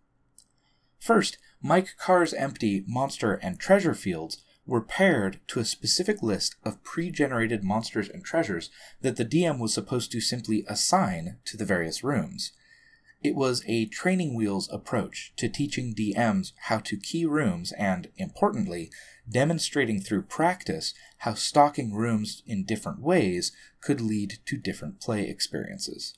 First, 0.99 1.39
Mike 1.63 1.97
Carr's 1.99 2.35
empty 2.35 2.85
monster 2.87 3.35
and 3.35 3.59
treasure 3.59 3.95
fields 3.95 4.43
were 4.67 4.83
paired 4.83 5.41
to 5.49 5.61
a 5.61 5.65
specific 5.65 6.23
list 6.23 6.57
of 6.65 6.83
pre 6.85 7.11
generated 7.11 7.65
monsters 7.65 8.09
and 8.09 8.25
treasures 8.25 8.71
that 9.01 9.17
the 9.17 9.25
DM 9.25 9.59
was 9.59 9.73
supposed 9.73 10.13
to 10.13 10.21
simply 10.21 10.65
assign 10.69 11.39
to 11.47 11.57
the 11.57 11.65
various 11.65 12.05
rooms. 12.05 12.53
It 13.23 13.35
was 13.35 13.63
a 13.67 13.85
training 13.85 14.35
wheels 14.35 14.69
approach 14.73 15.35
to 15.37 15.51
teaching 15.51 15.95
DMs 15.95 16.53
how 16.63 16.79
to 16.79 16.97
key 16.97 17.27
rooms 17.27 17.71
and, 17.73 18.09
importantly, 18.17 18.91
demonstrating 19.31 20.01
through 20.01 20.23
practice 20.23 20.95
how 21.19 21.35
stocking 21.35 21.93
rooms 21.95 22.43
in 22.47 22.65
different 22.65 23.01
ways 23.01 23.53
could 23.83 24.01
lead 24.01 24.39
to 24.47 24.57
different 24.57 25.01
play 25.01 25.29
experiences. 25.29 26.15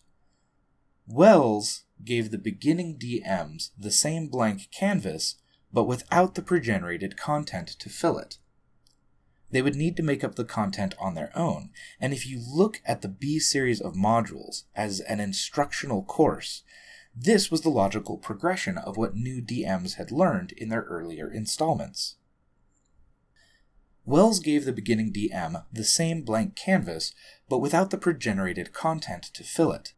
Wells 1.08 1.82
gave 2.04 2.30
the 2.30 2.38
beginning 2.38 2.98
DMs 2.98 3.70
the 3.76 3.90
same 3.90 4.28
blank 4.28 4.70
canvas, 4.70 5.36
but 5.72 5.88
without 5.88 6.36
the 6.36 6.42
pre-generated 6.42 7.16
content 7.16 7.66
to 7.80 7.88
fill 7.88 8.16
it. 8.18 8.38
They 9.50 9.60
would 9.60 9.74
need 9.74 9.96
to 9.96 10.04
make 10.04 10.22
up 10.22 10.36
the 10.36 10.44
content 10.44 10.94
on 11.00 11.14
their 11.14 11.36
own, 11.36 11.70
and 12.00 12.12
if 12.12 12.26
you 12.26 12.40
look 12.40 12.80
at 12.86 13.02
the 13.02 13.08
B 13.08 13.40
series 13.40 13.80
of 13.80 13.94
modules 13.94 14.62
as 14.76 15.00
an 15.00 15.18
instructional 15.18 16.04
course, 16.04 16.62
this 17.14 17.50
was 17.50 17.60
the 17.60 17.68
logical 17.68 18.16
progression 18.16 18.78
of 18.78 18.96
what 18.96 19.14
new 19.14 19.42
DMs 19.42 19.94
had 19.94 20.10
learned 20.10 20.52
in 20.52 20.68
their 20.68 20.82
earlier 20.82 21.30
installments. 21.30 22.16
Wells 24.04 24.40
gave 24.40 24.64
the 24.64 24.72
beginning 24.72 25.12
DM 25.12 25.64
the 25.72 25.84
same 25.84 26.22
blank 26.22 26.56
canvas, 26.56 27.14
but 27.48 27.58
without 27.58 27.90
the 27.90 27.98
pre-generated 27.98 28.72
content 28.72 29.22
to 29.34 29.44
fill 29.44 29.72
it. 29.72 29.92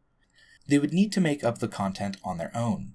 They 0.67 0.77
would 0.77 0.93
need 0.93 1.11
to 1.13 1.21
make 1.21 1.43
up 1.43 1.59
the 1.59 1.67
content 1.67 2.17
on 2.23 2.37
their 2.37 2.55
own. 2.55 2.93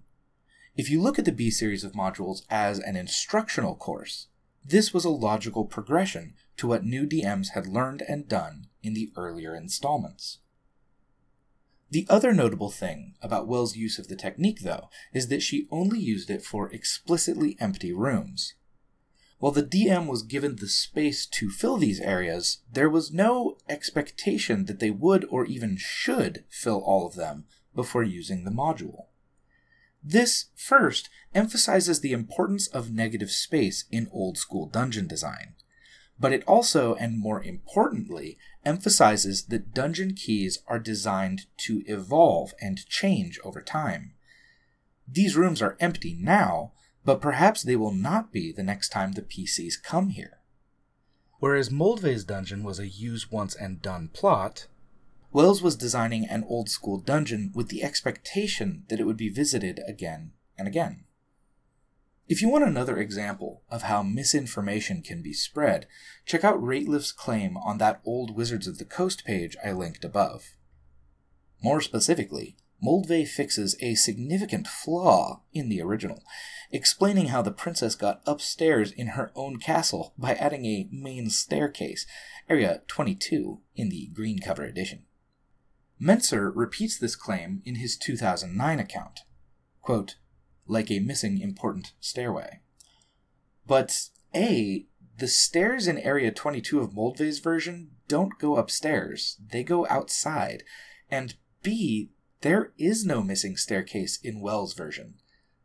If 0.76 0.88
you 0.88 1.00
look 1.00 1.18
at 1.18 1.24
the 1.24 1.32
B 1.32 1.50
series 1.50 1.82
of 1.82 1.92
modules 1.92 2.42
as 2.48 2.78
an 2.78 2.96
instructional 2.96 3.74
course, 3.74 4.28
this 4.64 4.94
was 4.94 5.04
a 5.04 5.10
logical 5.10 5.64
progression 5.64 6.34
to 6.58 6.66
what 6.66 6.84
new 6.84 7.06
DMs 7.06 7.50
had 7.54 7.66
learned 7.66 8.02
and 8.02 8.28
done 8.28 8.66
in 8.82 8.94
the 8.94 9.10
earlier 9.16 9.56
installments. 9.56 10.38
The 11.90 12.06
other 12.08 12.32
notable 12.32 12.70
thing 12.70 13.14
about 13.20 13.48
Wells' 13.48 13.76
use 13.76 13.98
of 13.98 14.06
the 14.06 14.16
technique, 14.16 14.60
though, 14.60 14.90
is 15.12 15.26
that 15.28 15.42
she 15.42 15.66
only 15.70 15.98
used 15.98 16.30
it 16.30 16.44
for 16.44 16.72
explicitly 16.72 17.56
empty 17.58 17.92
rooms. 17.92 18.54
While 19.40 19.52
the 19.52 19.62
DM 19.62 20.06
was 20.06 20.22
given 20.22 20.56
the 20.56 20.68
space 20.68 21.26
to 21.26 21.50
fill 21.50 21.78
these 21.78 21.98
areas, 21.98 22.58
there 22.70 22.90
was 22.90 23.10
no 23.10 23.56
expectation 23.68 24.66
that 24.66 24.78
they 24.78 24.90
would 24.90 25.24
or 25.30 25.46
even 25.46 25.76
should 25.78 26.44
fill 26.48 26.78
all 26.78 27.06
of 27.06 27.16
them 27.16 27.46
before 27.74 28.02
using 28.04 28.44
the 28.44 28.50
module. 28.50 29.06
This, 30.02 30.46
first, 30.54 31.08
emphasizes 31.34 32.00
the 32.00 32.12
importance 32.12 32.66
of 32.68 32.92
negative 32.92 33.30
space 33.30 33.84
in 33.90 34.08
old 34.12 34.38
school 34.38 34.66
dungeon 34.66 35.06
design. 35.06 35.54
But 36.18 36.34
it 36.34 36.44
also, 36.46 36.94
and 36.94 37.18
more 37.18 37.42
importantly, 37.42 38.36
emphasizes 38.64 39.44
that 39.44 39.74
dungeon 39.74 40.14
keys 40.14 40.58
are 40.66 40.78
designed 40.78 41.46
to 41.56 41.82
evolve 41.86 42.52
and 42.60 42.86
change 42.86 43.38
over 43.42 43.60
time. 43.60 44.12
These 45.08 45.36
rooms 45.36 45.62
are 45.62 45.76
empty 45.80 46.16
now, 46.18 46.72
but 47.04 47.20
perhaps 47.20 47.62
they 47.62 47.76
will 47.76 47.94
not 47.94 48.32
be 48.32 48.52
the 48.52 48.62
next 48.62 48.90
time 48.90 49.12
the 49.12 49.22
PCs 49.22 49.82
come 49.82 50.10
here. 50.10 50.38
Whereas 51.38 51.70
Moldvay's 51.70 52.24
dungeon 52.24 52.62
was 52.62 52.78
a 52.78 52.88
use 52.88 53.30
once 53.30 53.54
and 53.54 53.80
done 53.80 54.10
plot, 54.12 54.66
Wells 55.32 55.62
was 55.62 55.76
designing 55.76 56.26
an 56.26 56.44
old 56.48 56.68
school 56.68 56.98
dungeon 56.98 57.52
with 57.54 57.68
the 57.68 57.84
expectation 57.84 58.84
that 58.88 58.98
it 58.98 59.04
would 59.04 59.16
be 59.16 59.28
visited 59.28 59.80
again 59.86 60.32
and 60.58 60.66
again. 60.66 61.04
If 62.30 62.40
you 62.40 62.48
want 62.48 62.62
another 62.62 62.96
example 62.96 63.64
of 63.68 63.82
how 63.82 64.04
misinformation 64.04 65.02
can 65.02 65.20
be 65.20 65.32
spread, 65.32 65.88
check 66.24 66.44
out 66.44 66.62
Rateliff's 66.62 67.10
claim 67.10 67.56
on 67.56 67.78
that 67.78 68.00
old 68.04 68.36
Wizards 68.36 68.68
of 68.68 68.78
the 68.78 68.84
Coast 68.84 69.24
page 69.24 69.56
I 69.64 69.72
linked 69.72 70.04
above. 70.04 70.52
More 71.60 71.80
specifically, 71.80 72.56
Moldvay 72.80 73.26
fixes 73.26 73.74
a 73.80 73.96
significant 73.96 74.68
flaw 74.68 75.42
in 75.52 75.68
the 75.68 75.82
original, 75.82 76.22
explaining 76.70 77.26
how 77.26 77.42
the 77.42 77.50
princess 77.50 77.96
got 77.96 78.22
upstairs 78.26 78.92
in 78.92 79.08
her 79.08 79.32
own 79.34 79.58
castle 79.58 80.14
by 80.16 80.34
adding 80.34 80.64
a 80.66 80.88
main 80.92 81.30
staircase, 81.30 82.06
area 82.48 82.82
22 82.86 83.60
in 83.74 83.88
the 83.88 84.06
green 84.14 84.38
cover 84.38 84.62
edition. 84.62 85.02
Mentzer 86.00 86.52
repeats 86.54 86.96
this 86.96 87.16
claim 87.16 87.60
in 87.64 87.74
his 87.74 87.96
2009 87.96 88.78
account. 88.78 89.20
Quote, 89.82 90.14
like 90.70 90.90
a 90.90 91.00
missing 91.00 91.40
important 91.40 91.92
stairway. 92.00 92.60
But 93.66 94.08
A, 94.34 94.86
the 95.18 95.28
stairs 95.28 95.86
in 95.86 95.98
Area 95.98 96.30
22 96.30 96.80
of 96.80 96.92
Moldvay's 96.92 97.40
version 97.40 97.90
don't 98.08 98.38
go 98.38 98.56
upstairs, 98.56 99.36
they 99.52 99.62
go 99.62 99.86
outside. 99.88 100.62
And 101.10 101.34
B, 101.62 102.10
there 102.40 102.72
is 102.78 103.04
no 103.04 103.22
missing 103.22 103.56
staircase 103.56 104.18
in 104.22 104.40
Wells' 104.40 104.74
version. 104.74 105.16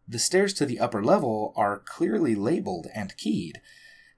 The 0.08 0.20
stairs 0.20 0.54
to 0.56 0.66
the 0.66 0.80
upper 0.80 1.04
level 1.04 1.54
are 1.56 1.80
clearly 1.80 2.36
labeled 2.36 2.88
and 2.94 3.16
keyed. 3.18 3.62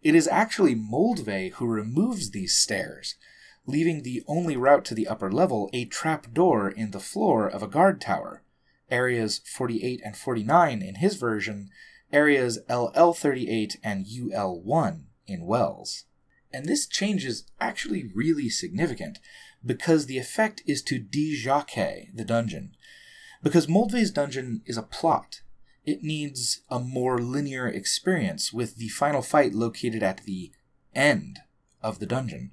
It 0.02 0.16
is 0.16 0.28
actually 0.28 0.76
Moldvay 0.76 1.52
who 1.54 1.66
removes 1.66 2.32
these 2.32 2.58
stairs, 2.58 3.16
leaving 3.66 4.04
the 4.04 4.24
only 4.28 4.56
route 4.56 4.86
to 4.86 4.96
the 4.96 5.08
upper 5.08 5.32
level 5.32 5.70
a 5.74 5.86
trap 5.86 6.34
door 6.34 6.70
in 6.70 6.92
the 6.92 7.00
floor 7.00 7.48
of 7.48 7.62
a 7.62 7.68
guard 7.68 8.02
tower. 8.02 8.42
Areas 8.90 9.42
48 9.46 10.02
and 10.04 10.16
49 10.16 10.82
in 10.82 10.96
his 10.96 11.16
version, 11.16 11.70
areas 12.12 12.60
LL38 12.70 13.78
and 13.84 14.06
UL1 14.06 15.04
in 15.28 15.46
Wells. 15.46 16.06
And 16.54 16.66
this 16.66 16.88
change 16.88 17.26
is 17.26 17.46
actually 17.60 18.10
really 18.16 18.50
significant 18.50 19.20
because 19.66 20.06
the 20.06 20.18
effect 20.18 20.64
is 20.66 20.82
to 20.84 21.00
de-Jaquay 21.00 22.16
the 22.16 22.24
dungeon. 22.24 22.76
Because 23.44 23.68
Moldvay's 23.68 24.12
dungeon 24.12 24.62
is 24.66 24.78
a 24.78 24.84
plot, 24.84 25.42
it 25.86 26.04
needs 26.04 26.62
a 26.70 26.80
more 26.80 27.20
linear 27.20 27.68
experience 27.68 28.52
with 28.54 28.76
the 28.78 28.88
final 28.90 29.22
fight 29.22 29.54
located 29.54 30.04
at 30.04 30.24
the 30.26 30.52
end 30.96 31.40
of 31.82 32.00
the 32.00 32.06
dungeon. 32.06 32.52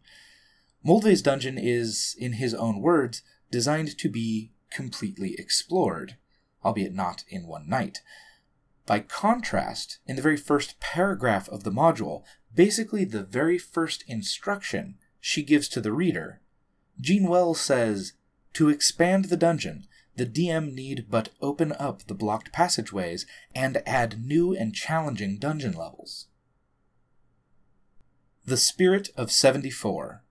Moldvay's 0.85 1.23
dungeon 1.23 1.57
is, 1.57 2.15
in 2.19 2.35
his 2.35 2.55
own 2.55 2.81
words, 2.81 3.23
designed 3.51 3.97
to 3.99 4.09
be 4.09 4.53
completely 4.71 5.35
explored, 5.39 6.17
albeit 6.65 6.95
not 6.95 7.25
in 7.29 7.47
one 7.47 7.69
night. 7.69 8.01
By 8.87 9.01
contrast, 9.01 9.99
in 10.07 10.17
the 10.17 10.23
very 10.23 10.37
first 10.37 10.79
paragraph 10.81 11.49
of 11.49 11.65
the 11.65 11.71
module, 11.71 12.23
basically 12.55 13.05
the 13.05 13.23
very 13.25 13.59
first 13.59 14.05
instruction 14.07 14.97
she 15.21 15.43
gives 15.43 15.69
to 15.69 15.81
the 15.81 15.93
reader, 15.93 16.41
Jean 17.01 17.29
Wells 17.29 17.61
says, 17.61 18.13
To 18.55 18.69
expand 18.69 19.27
the 19.27 19.37
dungeon, 19.37 19.87
the 20.17 20.27
DM 20.27 20.75
need 20.75 21.07
but 21.11 21.31
open 21.41 21.73
up 21.73 22.05
the 22.05 22.15
blocked 22.15 22.53
passageways 22.53 23.27
and 23.55 23.83
add 23.87 24.25
new 24.25 24.55
and 24.55 24.75
challenging 24.75 25.39
dungeon 25.39 25.73
levels. 25.73 26.29
The 28.45 28.57
Spirit 28.57 29.09
of 29.17 29.33
74 29.33 30.23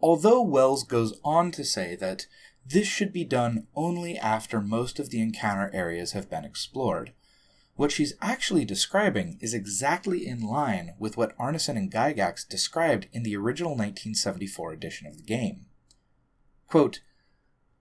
Although 0.00 0.42
Wells 0.42 0.84
goes 0.84 1.18
on 1.24 1.50
to 1.52 1.64
say 1.64 1.96
that 1.96 2.26
this 2.66 2.86
should 2.86 3.12
be 3.12 3.24
done 3.24 3.66
only 3.74 4.16
after 4.16 4.60
most 4.60 4.98
of 4.98 5.10
the 5.10 5.20
encounter 5.20 5.70
areas 5.74 6.12
have 6.12 6.30
been 6.30 6.44
explored, 6.44 7.12
what 7.76 7.90
she's 7.90 8.14
actually 8.22 8.64
describing 8.64 9.36
is 9.40 9.52
exactly 9.52 10.26
in 10.26 10.40
line 10.40 10.94
with 10.98 11.16
what 11.16 11.36
Arneson 11.38 11.76
and 11.76 11.90
Gygax 11.90 12.48
described 12.48 13.08
in 13.12 13.24
the 13.24 13.36
original 13.36 13.72
1974 13.72 14.72
edition 14.72 15.06
of 15.08 15.16
the 15.16 15.24
game. 15.24 15.66
Quote, 16.68 17.00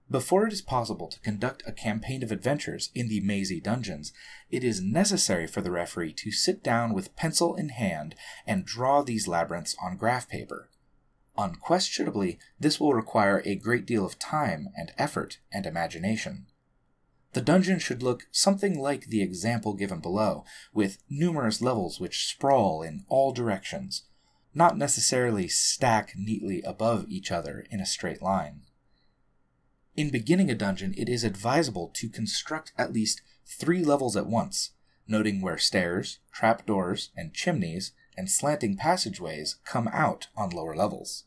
before 0.10 0.46
it 0.46 0.54
is 0.54 0.62
possible 0.62 1.08
to 1.08 1.20
conduct 1.22 1.64
a 1.66 1.72
campaign 1.72 2.24
of 2.24 2.32
adventures 2.32 2.90
in 2.94 3.08
the 3.08 3.22
mazy 3.22 3.60
dungeons, 3.60 4.14
it 4.52 4.64
is 4.64 4.82
necessary 4.82 5.48
for 5.48 5.62
the 5.62 5.72
referee 5.72 6.14
to 6.14 6.32
sit 6.32 6.64
down 6.64 6.94
with 6.94 7.16
pencil 7.16 7.56
in 7.56 7.70
hand 7.70 8.14
and 8.46 8.66
draw 8.66 9.02
these 9.02 9.28
labyrinths 9.28 9.76
on 9.82 9.98
graph 9.98 10.28
paper. 10.28 10.70
Unquestionably, 11.38 12.38
this 12.60 12.80
will 12.80 12.94
require 12.94 13.42
a 13.44 13.56
great 13.56 13.86
deal 13.86 14.06
of 14.06 14.20
time 14.20 14.70
and 14.76 14.94
effort 14.98 15.40
and 15.52 15.66
imagination. 15.66 16.46
The 17.34 17.42
dungeon 17.42 17.80
should 17.80 18.04
look 18.04 18.28
something 18.32 18.80
like 18.80 19.08
the 19.08 19.24
example 19.24 19.74
given 19.74 20.00
below, 20.00 20.46
with 20.74 21.00
numerous 21.10 21.62
levels 21.62 22.00
which 22.00 22.28
sprawl 22.28 22.84
in 22.84 23.06
all 23.10 23.32
directions, 23.32 24.04
not 24.54 24.78
necessarily 24.78 25.48
stack 25.48 26.14
neatly 26.16 26.62
above 26.62 27.06
each 27.10 27.32
other 27.32 27.66
in 27.72 27.80
a 27.80 27.88
straight 27.88 28.22
line. 28.22 28.62
In 29.96 30.12
beginning 30.12 30.52
a 30.52 30.56
dungeon, 30.56 30.94
it 30.96 31.10
is 31.10 31.24
advisable 31.24 31.90
to 31.96 32.10
construct 32.10 32.72
at 32.78 32.94
least 32.94 33.22
three 33.46 33.84
levels 33.84 34.16
at 34.16 34.28
once, 34.28 34.72
noting 35.08 35.42
where 35.42 35.58
stairs, 35.58 36.20
trapdoors, 36.32 37.10
and 37.18 37.34
chimneys 37.34 37.94
and 38.18 38.30
slanting 38.30 38.78
passageways 38.78 39.58
come 39.66 39.88
out 39.90 40.28
on 40.36 40.50
lower 40.50 40.76
levels. 40.76 41.26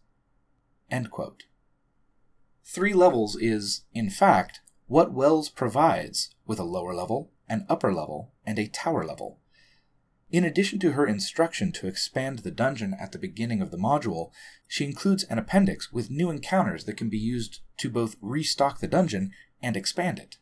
Three 2.64 2.92
levels 2.92 3.36
is, 3.36 3.82
in 3.92 4.10
fact, 4.10 4.60
what 4.86 5.12
Wells 5.12 5.48
provides 5.48 6.34
with 6.46 6.58
a 6.58 6.64
lower 6.64 6.94
level, 6.94 7.30
an 7.48 7.66
upper 7.68 7.92
level, 7.92 8.32
and 8.44 8.58
a 8.58 8.68
tower 8.68 9.04
level. 9.04 9.40
In 10.30 10.44
addition 10.44 10.80
to 10.80 10.92
her 10.92 11.06
instruction 11.06 11.70
to 11.72 11.86
expand 11.86 12.40
the 12.40 12.50
dungeon 12.50 12.94
at 12.98 13.12
the 13.12 13.18
beginning 13.18 13.62
of 13.62 13.70
the 13.70 13.76
module, 13.76 14.30
she 14.66 14.84
includes 14.84 15.22
an 15.24 15.38
appendix 15.38 15.92
with 15.92 16.10
new 16.10 16.30
encounters 16.30 16.84
that 16.84 16.96
can 16.96 17.08
be 17.08 17.18
used 17.18 17.60
to 17.78 17.88
both 17.88 18.16
restock 18.20 18.80
the 18.80 18.88
dungeon 18.88 19.30
and 19.62 19.76
expand 19.76 20.18
it. 20.18 20.38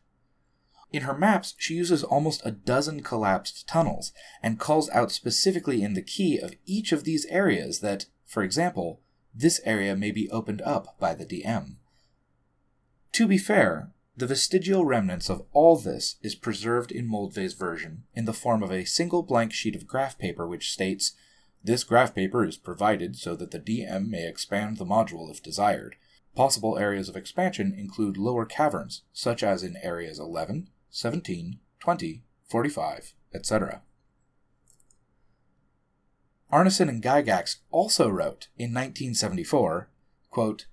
In 0.95 1.01
her 1.01 1.13
maps, 1.13 1.55
she 1.57 1.73
uses 1.73 2.05
almost 2.05 2.41
a 2.45 2.51
dozen 2.51 3.03
collapsed 3.03 3.67
tunnels 3.67 4.13
and 4.41 4.57
calls 4.57 4.89
out 4.91 5.11
specifically 5.11 5.83
in 5.83 5.93
the 5.93 6.01
key 6.01 6.37
of 6.37 6.55
each 6.65 6.93
of 6.93 7.03
these 7.03 7.25
areas 7.25 7.81
that, 7.81 8.05
for 8.25 8.43
example, 8.43 9.01
this 9.33 9.59
area 9.65 9.93
may 9.97 10.11
be 10.11 10.29
opened 10.29 10.61
up 10.61 10.97
by 10.97 11.13
the 11.13 11.25
DM. 11.25 11.75
To 13.11 13.27
be 13.27 13.37
fair, 13.37 13.91
the 14.15 14.25
vestigial 14.25 14.85
remnants 14.85 15.29
of 15.29 15.43
all 15.51 15.75
this 15.75 16.15
is 16.21 16.33
preserved 16.33 16.93
in 16.93 17.09
Moldvay's 17.09 17.55
version 17.55 18.05
in 18.13 18.23
the 18.23 18.31
form 18.31 18.63
of 18.63 18.71
a 18.71 18.85
single 18.85 19.21
blank 19.21 19.51
sheet 19.51 19.75
of 19.75 19.87
graph 19.87 20.17
paper 20.17 20.47
which 20.47 20.71
states, 20.71 21.11
This 21.61 21.83
graph 21.83 22.15
paper 22.15 22.45
is 22.45 22.55
provided 22.55 23.17
so 23.17 23.35
that 23.35 23.51
the 23.51 23.59
DM 23.59 24.07
may 24.07 24.25
expand 24.25 24.77
the 24.77 24.85
module 24.85 25.29
if 25.29 25.43
desired. 25.43 25.97
Possible 26.37 26.77
areas 26.77 27.09
of 27.09 27.17
expansion 27.17 27.73
include 27.77 28.15
lower 28.15 28.45
caverns, 28.45 29.01
such 29.11 29.43
as 29.43 29.61
in 29.61 29.75
areas 29.83 30.19
11, 30.19 30.69
17, 30.95 31.59
20, 31.81 32.23
45, 32.49 33.13
etc. 33.33 33.81
Arneson 36.49 36.87
and 36.87 37.03
Gygax 37.03 37.57
also 37.69 38.07
wrote 38.07 38.47
in 38.57 38.73
1974, 38.73 39.89
quote, 40.29 40.67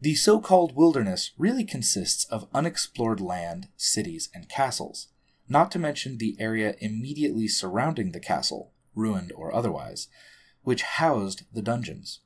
the 0.00 0.14
so 0.14 0.40
called 0.40 0.74
wilderness 0.74 1.32
really 1.36 1.64
consists 1.64 2.24
of 2.30 2.48
unexplored 2.54 3.20
land, 3.20 3.68
cities, 3.76 4.30
and 4.32 4.48
castles, 4.48 5.08
not 5.50 5.70
to 5.72 5.78
mention 5.78 6.16
the 6.16 6.38
area 6.40 6.74
immediately 6.80 7.46
surrounding 7.46 8.12
the 8.12 8.20
castle, 8.20 8.72
ruined 8.94 9.32
or 9.36 9.54
otherwise, 9.54 10.08
which 10.62 10.80
housed 10.80 11.42
the 11.52 11.60
dungeons. 11.60 12.20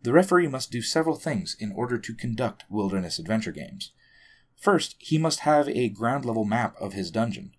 The 0.00 0.14
referee 0.14 0.48
must 0.48 0.70
do 0.70 0.80
several 0.80 1.16
things 1.16 1.54
in 1.60 1.70
order 1.70 1.98
to 1.98 2.14
conduct 2.14 2.64
wilderness 2.70 3.18
adventure 3.18 3.52
games. 3.52 3.92
First, 4.58 4.96
he 4.98 5.18
must 5.18 5.40
have 5.40 5.68
a 5.68 5.88
ground 5.88 6.24
level 6.24 6.44
map 6.44 6.76
of 6.80 6.92
his 6.92 7.10
dungeon, 7.10 7.52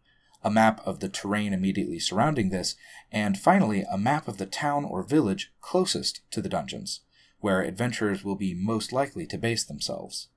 a 0.43 0.51
map 0.51 0.81
of 0.85 0.99
the 0.99 1.09
terrain 1.09 1.53
immediately 1.53 1.99
surrounding 1.99 2.49
this, 2.49 2.75
and 3.11 3.37
finally, 3.37 3.83
a 3.89 3.97
map 3.97 4.27
of 4.27 4.37
the 4.37 4.45
town 4.45 4.85
or 4.85 5.03
village 5.03 5.51
closest 5.61 6.21
to 6.31 6.41
the 6.41 6.49
dungeons 6.49 7.01
where 7.39 7.61
adventurers 7.61 8.23
will 8.23 8.35
be 8.35 8.53
most 8.53 8.91
likely 8.91 9.25
to 9.25 9.37
base 9.37 9.63
themselves. 9.63 10.27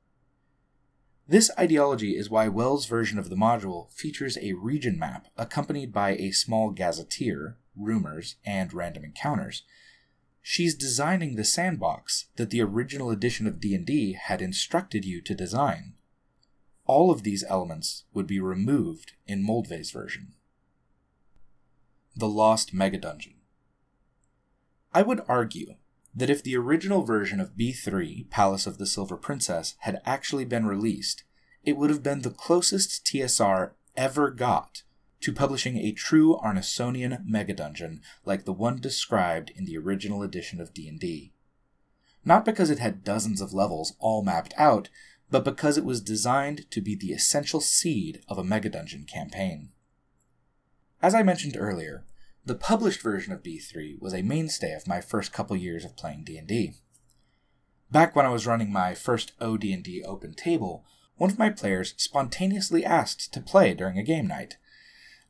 This 1.28 1.50
ideology 1.58 2.16
is 2.16 2.30
why 2.30 2.48
Wells' 2.48 2.86
version 2.86 3.18
of 3.18 3.28
the 3.28 3.36
module 3.36 3.92
features 3.92 4.36
a 4.38 4.52
region 4.54 4.98
map 4.98 5.28
accompanied 5.36 5.92
by 5.92 6.10
a 6.10 6.30
small 6.30 6.70
gazetteer, 6.70 7.56
rumors, 7.76 8.36
and 8.44 8.72
random 8.72 9.04
encounters. 9.04 9.62
She's 10.42 10.74
designing 10.74 11.36
the 11.36 11.44
sandbox 11.44 12.26
that 12.36 12.50
the 12.50 12.60
original 12.60 13.10
edition 13.10 13.46
of 13.46 13.60
D&D 13.60 14.18
had 14.20 14.42
instructed 14.42 15.04
you 15.04 15.20
to 15.22 15.34
design. 15.34 15.94
All 16.92 17.10
of 17.10 17.22
these 17.22 17.42
elements 17.48 18.04
would 18.12 18.26
be 18.26 18.38
removed 18.38 19.14
in 19.26 19.42
Moldvay's 19.42 19.90
version. 19.90 20.34
The 22.14 22.28
Lost 22.28 22.74
Mega 22.74 22.98
Dungeon. 22.98 23.36
I 24.92 25.00
would 25.00 25.22
argue 25.26 25.76
that 26.14 26.28
if 26.28 26.42
the 26.42 26.54
original 26.54 27.02
version 27.02 27.40
of 27.40 27.56
B3, 27.56 28.28
Palace 28.28 28.66
of 28.66 28.76
the 28.76 28.84
Silver 28.84 29.16
Princess, 29.16 29.74
had 29.78 30.02
actually 30.04 30.44
been 30.44 30.66
released, 30.66 31.24
it 31.64 31.78
would 31.78 31.88
have 31.88 32.02
been 32.02 32.20
the 32.20 32.30
closest 32.30 33.06
TSR 33.06 33.70
ever 33.96 34.30
got 34.30 34.82
to 35.22 35.32
publishing 35.32 35.78
a 35.78 35.92
true 35.92 36.38
Arnesonian 36.44 37.26
megadungeon 37.26 38.00
like 38.26 38.44
the 38.44 38.52
one 38.52 38.78
described 38.82 39.50
in 39.56 39.64
the 39.64 39.78
original 39.78 40.22
edition 40.22 40.60
of 40.60 40.74
D&D. 40.74 41.32
Not 42.22 42.44
because 42.44 42.68
it 42.68 42.80
had 42.80 43.02
dozens 43.02 43.40
of 43.40 43.54
levels 43.54 43.94
all 43.98 44.22
mapped 44.22 44.52
out, 44.58 44.90
but 45.32 45.44
because 45.44 45.78
it 45.78 45.84
was 45.84 46.02
designed 46.02 46.70
to 46.70 46.82
be 46.82 46.94
the 46.94 47.10
essential 47.10 47.58
seed 47.58 48.22
of 48.28 48.36
a 48.36 48.44
mega 48.44 48.68
dungeon 48.68 49.04
campaign. 49.04 49.70
As 51.00 51.14
I 51.14 51.22
mentioned 51.22 51.56
earlier, 51.58 52.04
the 52.44 52.54
published 52.54 53.00
version 53.00 53.32
of 53.32 53.42
B3 53.42 53.98
was 53.98 54.12
a 54.12 54.20
mainstay 54.20 54.74
of 54.74 54.86
my 54.86 55.00
first 55.00 55.32
couple 55.32 55.56
years 55.56 55.86
of 55.86 55.96
playing 55.96 56.24
D&D. 56.24 56.74
Back 57.90 58.14
when 58.14 58.26
I 58.26 58.30
was 58.30 58.46
running 58.46 58.70
my 58.70 58.94
first 58.94 59.32
OD&D 59.40 60.04
open 60.06 60.34
table, 60.34 60.84
one 61.16 61.30
of 61.30 61.38
my 61.38 61.48
players 61.48 61.94
spontaneously 61.96 62.84
asked 62.84 63.32
to 63.32 63.40
play 63.40 63.72
during 63.72 63.98
a 63.98 64.02
game 64.02 64.26
night. 64.26 64.58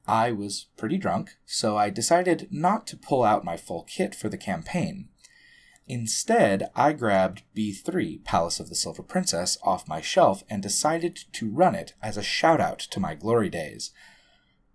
I 0.07 0.33
was 0.33 0.67
pretty 0.77 0.99
drunk, 0.99 1.37
so 1.47 1.77
I 1.77 1.91
decided 1.91 2.49
not 2.51 2.89
to 2.89 2.97
pull 2.97 3.23
out 3.23 3.45
my 3.45 3.57
full 3.57 3.85
kit 3.85 4.17
for 4.17 4.29
the 4.29 4.37
campaign. 4.37 5.11
Instead, 5.93 6.71
I 6.75 6.93
grabbed 6.93 7.43
B3, 7.55 8.25
Palace 8.25 8.61
of 8.61 8.69
the 8.69 8.75
Silver 8.75 9.03
Princess, 9.03 9.59
off 9.63 9.87
my 9.87 10.01
shelf 10.01 10.43
and 10.49 10.63
decided 10.63 11.17
to 11.33 11.51
run 11.51 11.75
it 11.75 11.93
as 12.03 12.17
a 12.17 12.23
shout 12.23 12.61
out 12.61 12.79
to 12.79 13.01
my 13.01 13.15
glory 13.15 13.51
days– 13.51 13.91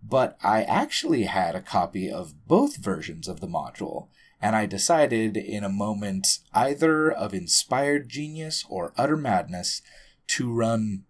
but 0.04 0.38
I 0.42 0.64
actually 0.64 1.24
had 1.24 1.56
a 1.56 1.62
copy 1.62 2.10
of 2.10 2.48
both 2.48 2.78
versions 2.78 3.28
of 3.28 3.40
the 3.40 3.48
module, 3.48 4.08
and 4.42 4.56
I 4.56 4.66
decided 4.66 5.36
in 5.36 5.64
a 5.64 5.70
moment 5.70 6.40
either 6.54 7.12
of 7.12 7.34
inspired 7.34 8.08
genius 8.08 8.64
or 8.70 8.94
utter 8.98 9.18
madness 9.18 9.82
to 10.28 10.52
run 10.52 11.04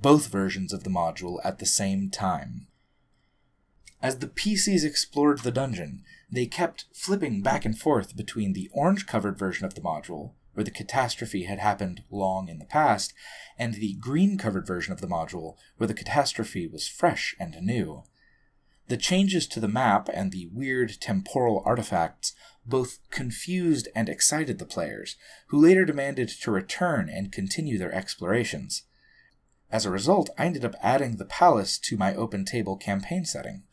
both 0.00 0.28
versions 0.28 0.72
of 0.72 0.84
the 0.84 0.90
module 0.90 1.40
at 1.44 1.58
the 1.58 1.66
same 1.66 2.10
time. 2.10 2.66
As 4.02 4.18
the 4.18 4.26
PCs 4.26 4.84
explored 4.84 5.40
the 5.40 5.50
dungeon, 5.50 6.04
they 6.30 6.46
kept 6.46 6.86
flipping 6.92 7.42
back 7.42 7.64
and 7.64 7.78
forth 7.78 8.16
between 8.16 8.52
the 8.52 8.70
orange 8.72 9.06
covered 9.06 9.38
version 9.38 9.64
of 9.64 9.74
the 9.74 9.80
module, 9.80 10.32
where 10.54 10.64
the 10.64 10.70
catastrophe 10.70 11.44
had 11.44 11.58
happened 11.58 12.02
long 12.10 12.48
in 12.48 12.58
the 12.58 12.64
past, 12.64 13.12
and 13.58 13.74
the 13.74 13.94
green 13.94 14.38
covered 14.38 14.66
version 14.66 14.92
of 14.92 15.00
the 15.00 15.06
module, 15.06 15.56
where 15.76 15.88
the 15.88 15.94
catastrophe 15.94 16.66
was 16.66 16.88
fresh 16.88 17.34
and 17.38 17.56
new. 17.60 18.04
The 18.88 18.96
changes 18.96 19.46
to 19.48 19.60
the 19.60 19.68
map 19.68 20.08
and 20.12 20.30
the 20.30 20.48
weird 20.52 21.00
temporal 21.00 21.62
artifacts 21.64 22.34
both 22.66 22.98
confused 23.10 23.88
and 23.94 24.08
excited 24.08 24.58
the 24.58 24.66
players, 24.66 25.16
who 25.48 25.60
later 25.60 25.84
demanded 25.84 26.28
to 26.28 26.50
return 26.50 27.08
and 27.08 27.32
continue 27.32 27.78
their 27.78 27.92
explorations. 27.92 28.84
As 29.70 29.84
a 29.84 29.90
result, 29.90 30.30
I 30.38 30.46
ended 30.46 30.64
up 30.64 30.74
adding 30.82 31.16
the 31.16 31.24
palace 31.24 31.78
to 31.78 31.96
my 31.96 32.14
open 32.14 32.44
table 32.44 32.76
campaign 32.76 33.24
setting. 33.24 33.64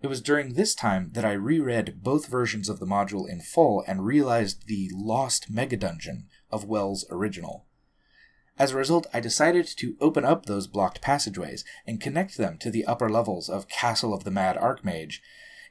It 0.00 0.06
was 0.06 0.20
during 0.20 0.54
this 0.54 0.74
time 0.74 1.10
that 1.14 1.24
I 1.24 1.32
reread 1.32 2.02
both 2.02 2.28
versions 2.28 2.68
of 2.68 2.78
the 2.78 2.86
module 2.86 3.28
in 3.28 3.40
full 3.40 3.82
and 3.86 4.06
realized 4.06 4.66
the 4.66 4.90
lost 4.94 5.50
mega 5.50 5.76
dungeon 5.76 6.28
of 6.50 6.64
Wells' 6.64 7.04
original. 7.10 7.66
As 8.58 8.72
a 8.72 8.76
result, 8.76 9.06
I 9.12 9.20
decided 9.20 9.66
to 9.76 9.96
open 10.00 10.24
up 10.24 10.46
those 10.46 10.66
blocked 10.66 11.00
passageways 11.00 11.64
and 11.86 12.00
connect 12.00 12.36
them 12.36 12.58
to 12.58 12.70
the 12.70 12.84
upper 12.86 13.08
levels 13.08 13.48
of 13.48 13.68
Castle 13.68 14.14
of 14.14 14.24
the 14.24 14.30
Mad 14.30 14.56
Archmage, 14.56 15.20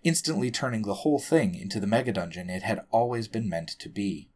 instantly 0.03 0.51
turning 0.51 0.83
the 0.83 0.95
whole 0.95 1.19
thing 1.19 1.55
into 1.55 1.79
the 1.79 1.87
mega 1.87 2.11
dungeon 2.13 2.49
it 2.49 2.63
had 2.63 2.85
always 2.91 3.27
been 3.27 3.49
meant 3.49 3.69
to 3.79 3.89
be. 3.89 4.29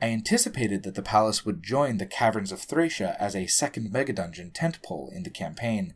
I 0.00 0.06
anticipated 0.06 0.82
that 0.84 0.94
the 0.94 1.02
palace 1.02 1.44
would 1.44 1.62
join 1.62 1.98
the 1.98 2.06
Caverns 2.06 2.52
of 2.52 2.60
Thracia 2.60 3.16
as 3.20 3.36
a 3.36 3.46
second 3.46 3.92
mega 3.92 4.14
dungeon 4.14 4.50
tentpole 4.50 5.12
in 5.12 5.22
the 5.22 5.30
campaign. 5.30 5.94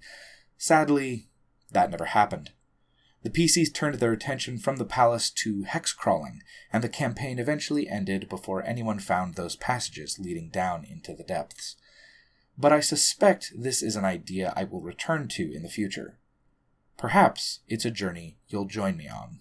Sadly, 0.58 1.28
that 1.70 1.90
never 1.90 2.06
happened. 2.06 2.52
The 3.24 3.30
PCs 3.30 3.72
turned 3.72 3.94
their 3.96 4.12
attention 4.12 4.58
from 4.58 4.76
the 4.76 4.84
palace 4.84 5.30
to 5.30 5.62
hex 5.62 5.94
crawling, 5.94 6.42
and 6.70 6.84
the 6.84 6.90
campaign 6.90 7.38
eventually 7.38 7.88
ended 7.88 8.28
before 8.28 8.62
anyone 8.62 8.98
found 8.98 9.34
those 9.34 9.56
passages 9.56 10.18
leading 10.18 10.50
down 10.50 10.84
into 10.84 11.14
the 11.14 11.24
depths. 11.24 11.76
But 12.58 12.70
I 12.70 12.80
suspect 12.80 13.54
this 13.56 13.82
is 13.82 13.96
an 13.96 14.04
idea 14.04 14.52
I 14.54 14.64
will 14.64 14.82
return 14.82 15.28
to 15.28 15.50
in 15.50 15.62
the 15.62 15.70
future. 15.70 16.18
Perhaps 16.98 17.60
it's 17.66 17.86
a 17.86 17.90
journey 17.90 18.36
you'll 18.48 18.66
join 18.66 18.98
me 18.98 19.08
on. 19.08 19.40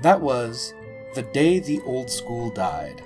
That 0.00 0.20
was 0.20 0.72
The 1.16 1.22
Day 1.22 1.58
the 1.58 1.80
Old 1.82 2.08
School 2.08 2.50
Died, 2.50 3.02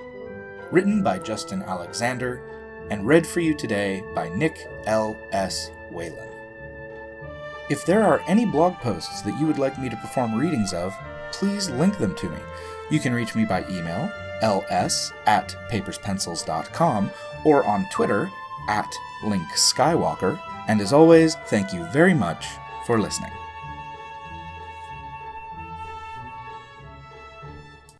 written 0.70 1.02
by 1.02 1.18
Justin 1.20 1.62
Alexander 1.62 2.55
and 2.90 3.06
read 3.06 3.26
for 3.26 3.40
you 3.40 3.54
today 3.54 4.02
by 4.14 4.28
Nick 4.30 4.68
L. 4.86 5.18
S. 5.32 5.70
Whalen. 5.90 6.28
If 7.68 7.84
there 7.84 8.04
are 8.04 8.22
any 8.28 8.46
blog 8.46 8.74
posts 8.74 9.22
that 9.22 9.38
you 9.40 9.46
would 9.46 9.58
like 9.58 9.78
me 9.78 9.88
to 9.88 9.96
perform 9.96 10.34
readings 10.34 10.72
of, 10.72 10.94
please 11.32 11.68
link 11.70 11.98
them 11.98 12.14
to 12.16 12.28
me. 12.30 12.38
You 12.90 13.00
can 13.00 13.12
reach 13.12 13.34
me 13.34 13.44
by 13.44 13.64
email, 13.68 14.12
ls 14.42 15.12
at 15.26 15.56
paperspencils.com, 15.70 17.10
or 17.44 17.64
on 17.64 17.86
Twitter, 17.90 18.30
at 18.68 18.92
linkskywalker. 19.22 20.40
And 20.68 20.80
as 20.80 20.92
always, 20.92 21.34
thank 21.46 21.72
you 21.72 21.84
very 21.86 22.14
much 22.14 22.46
for 22.86 23.00
listening. 23.00 23.32